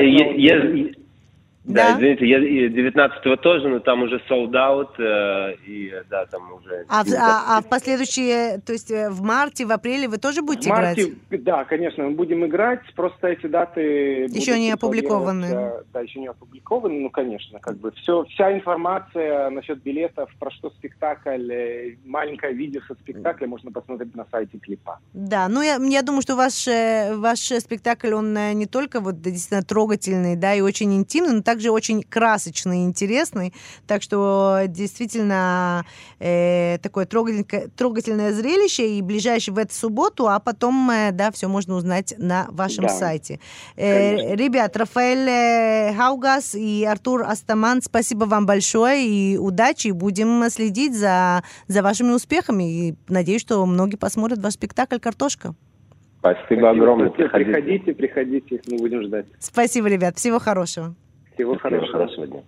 Да, 1.66 1.92
да, 1.92 1.96
извините, 1.96 2.26
я 2.26 2.38
19-го 2.68 3.37
тоже, 3.37 3.68
но 3.68 3.81
там 3.81 4.02
уже 4.02 4.22
sold 4.31 4.52
out, 4.52 4.90
э, 4.98 5.57
и 5.66 5.92
да, 6.09 6.24
там 6.26 6.52
уже... 6.52 6.85
А, 6.88 7.02
в, 7.02 7.09
а, 7.12 7.59
а 7.59 7.61
в 7.61 7.68
последующие, 7.68 8.59
то 8.59 8.72
есть 8.72 8.90
э, 8.90 9.11
в 9.11 9.22
марте, 9.22 9.66
в 9.66 9.72
апреле 9.72 10.07
вы 10.07 10.18
тоже 10.18 10.42
будете 10.42 10.70
в 10.70 10.72
марте, 10.72 11.02
играть? 11.02 11.42
Да, 11.42 11.64
конечно, 11.64 12.05
мы 12.05 12.11
будем 12.12 12.46
играть, 12.46 12.83
просто 12.94 13.29
эти 13.29 13.46
даты... 13.46 14.26
Еще 14.26 14.59
не 14.61 14.70
опубликованы. 14.70 15.83
Да, 15.92 16.00
еще 16.00 16.20
не 16.20 16.29
опубликованы, 16.29 17.00
ну, 17.00 17.11
конечно, 17.11 17.59
как 17.59 17.79
бы 17.79 17.90
все, 17.92 18.24
вся 18.26 18.52
информация 18.52 19.50
насчет 19.50 19.83
билетов, 19.83 20.31
про 20.38 20.52
что 20.52 20.70
спектакль, 20.70 21.50
э, 21.50 21.96
маленькое 22.05 22.52
видео 22.52 22.81
со 22.87 22.94
спектакля 22.94 23.48
можно 23.48 23.72
посмотреть 23.72 24.14
на 24.14 24.24
сайте 24.31 24.59
клипа. 24.59 25.00
Да, 25.14 25.48
ну, 25.48 25.62
я, 25.62 25.79
я 25.81 26.02
думаю, 26.02 26.22
что 26.22 26.37
ваш, 26.37 26.68
ваш 27.18 27.40
спектакль, 27.40 28.12
он 28.12 28.35
не 28.35 28.66
только 28.66 29.00
вот 29.00 29.20
действительно 29.20 29.62
трогательный, 29.62 30.37
да, 30.37 30.55
и 30.55 30.61
очень 30.61 30.94
интимный, 30.94 31.35
но 31.35 31.42
также 31.42 31.55
также 31.56 31.70
очень 31.70 32.02
красочный 32.02 32.80
и 32.80 32.84
интересный. 32.84 33.54
Так 33.86 34.02
что 34.02 34.64
действительно 34.68 35.86
э, 36.20 36.76
такое 36.82 37.06
трогательное, 37.06 37.68
трогательное 37.74 38.32
зрелище. 38.34 38.98
И 38.98 39.00
ближайший 39.00 39.54
в 39.54 39.58
эту 39.58 39.72
субботу, 39.72 40.28
а 40.28 40.38
потом, 40.38 40.90
э, 40.90 41.12
да, 41.12 41.30
все 41.30 41.48
можно 41.48 41.76
узнать 41.76 42.12
на 42.18 42.46
вашем 42.50 42.84
да. 42.84 42.90
сайте. 42.90 43.40
Э, 43.76 44.34
ребят, 44.34 44.76
Рафаэль 44.76 45.28
э, 45.28 45.94
Хаугас 45.96 46.54
и 46.54 46.84
Артур 46.84 47.22
Астаман, 47.22 47.80
спасибо 47.80 48.24
вам 48.24 48.44
большое 48.44 49.08
и 49.08 49.38
удачи. 49.38 49.88
Будем 49.88 50.44
следить 50.50 50.94
за, 50.94 51.42
за 51.68 51.82
вашими 51.82 52.12
успехами. 52.12 52.88
И 52.88 52.94
надеюсь, 53.08 53.40
что 53.40 53.64
многие 53.64 53.96
посмотрят 53.96 54.40
ваш 54.40 54.52
спектакль 54.52 54.98
«Картошка». 54.98 55.54
Спасибо, 56.26 56.46
Спасибо 56.46 56.70
огромное. 56.70 57.10
Приходите. 57.10 57.52
приходите, 57.52 57.94
приходите, 57.94 58.60
мы 58.68 58.78
будем 58.78 59.02
ждать. 59.02 59.26
Спасибо, 59.38 59.88
ребят. 59.88 60.16
Всего 60.16 60.38
хорошего. 60.38 60.94
Всего, 61.37 61.57
хорошего. 61.59 61.92
хорошего 61.92 62.27
дня. 62.27 62.42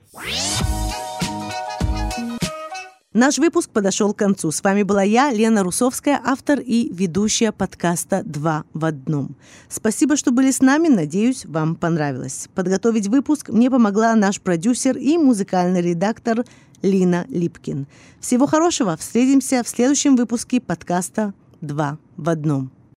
Наш 3.12 3.38
выпуск 3.38 3.70
подошел 3.70 4.14
к 4.14 4.18
концу. 4.18 4.50
С 4.50 4.62
вами 4.62 4.82
была 4.82 5.02
я, 5.02 5.30
Лена 5.30 5.62
Русовская, 5.62 6.20
автор 6.24 6.60
и 6.60 6.88
ведущая 6.92 7.52
подкаста 7.52 8.22
«Два 8.24 8.64
в 8.72 8.84
одном». 8.84 9.34
Спасибо, 9.68 10.16
что 10.16 10.30
были 10.30 10.50
с 10.50 10.60
нами. 10.60 10.88
Надеюсь, 10.88 11.44
вам 11.44 11.74
понравилось. 11.74 12.48
Подготовить 12.54 13.08
выпуск 13.08 13.50
мне 13.50 13.70
помогла 13.70 14.14
наш 14.14 14.40
продюсер 14.40 14.96
и 14.96 15.18
музыкальный 15.18 15.82
редактор 15.82 16.44
Лина 16.80 17.26
Липкин. 17.28 17.86
Всего 18.20 18.46
хорошего. 18.46 18.96
Встретимся 18.96 19.62
в 19.64 19.68
следующем 19.68 20.16
выпуске 20.16 20.60
подкаста 20.60 21.34
«Два 21.60 21.98
в 22.16 22.28
одном». 22.28 22.70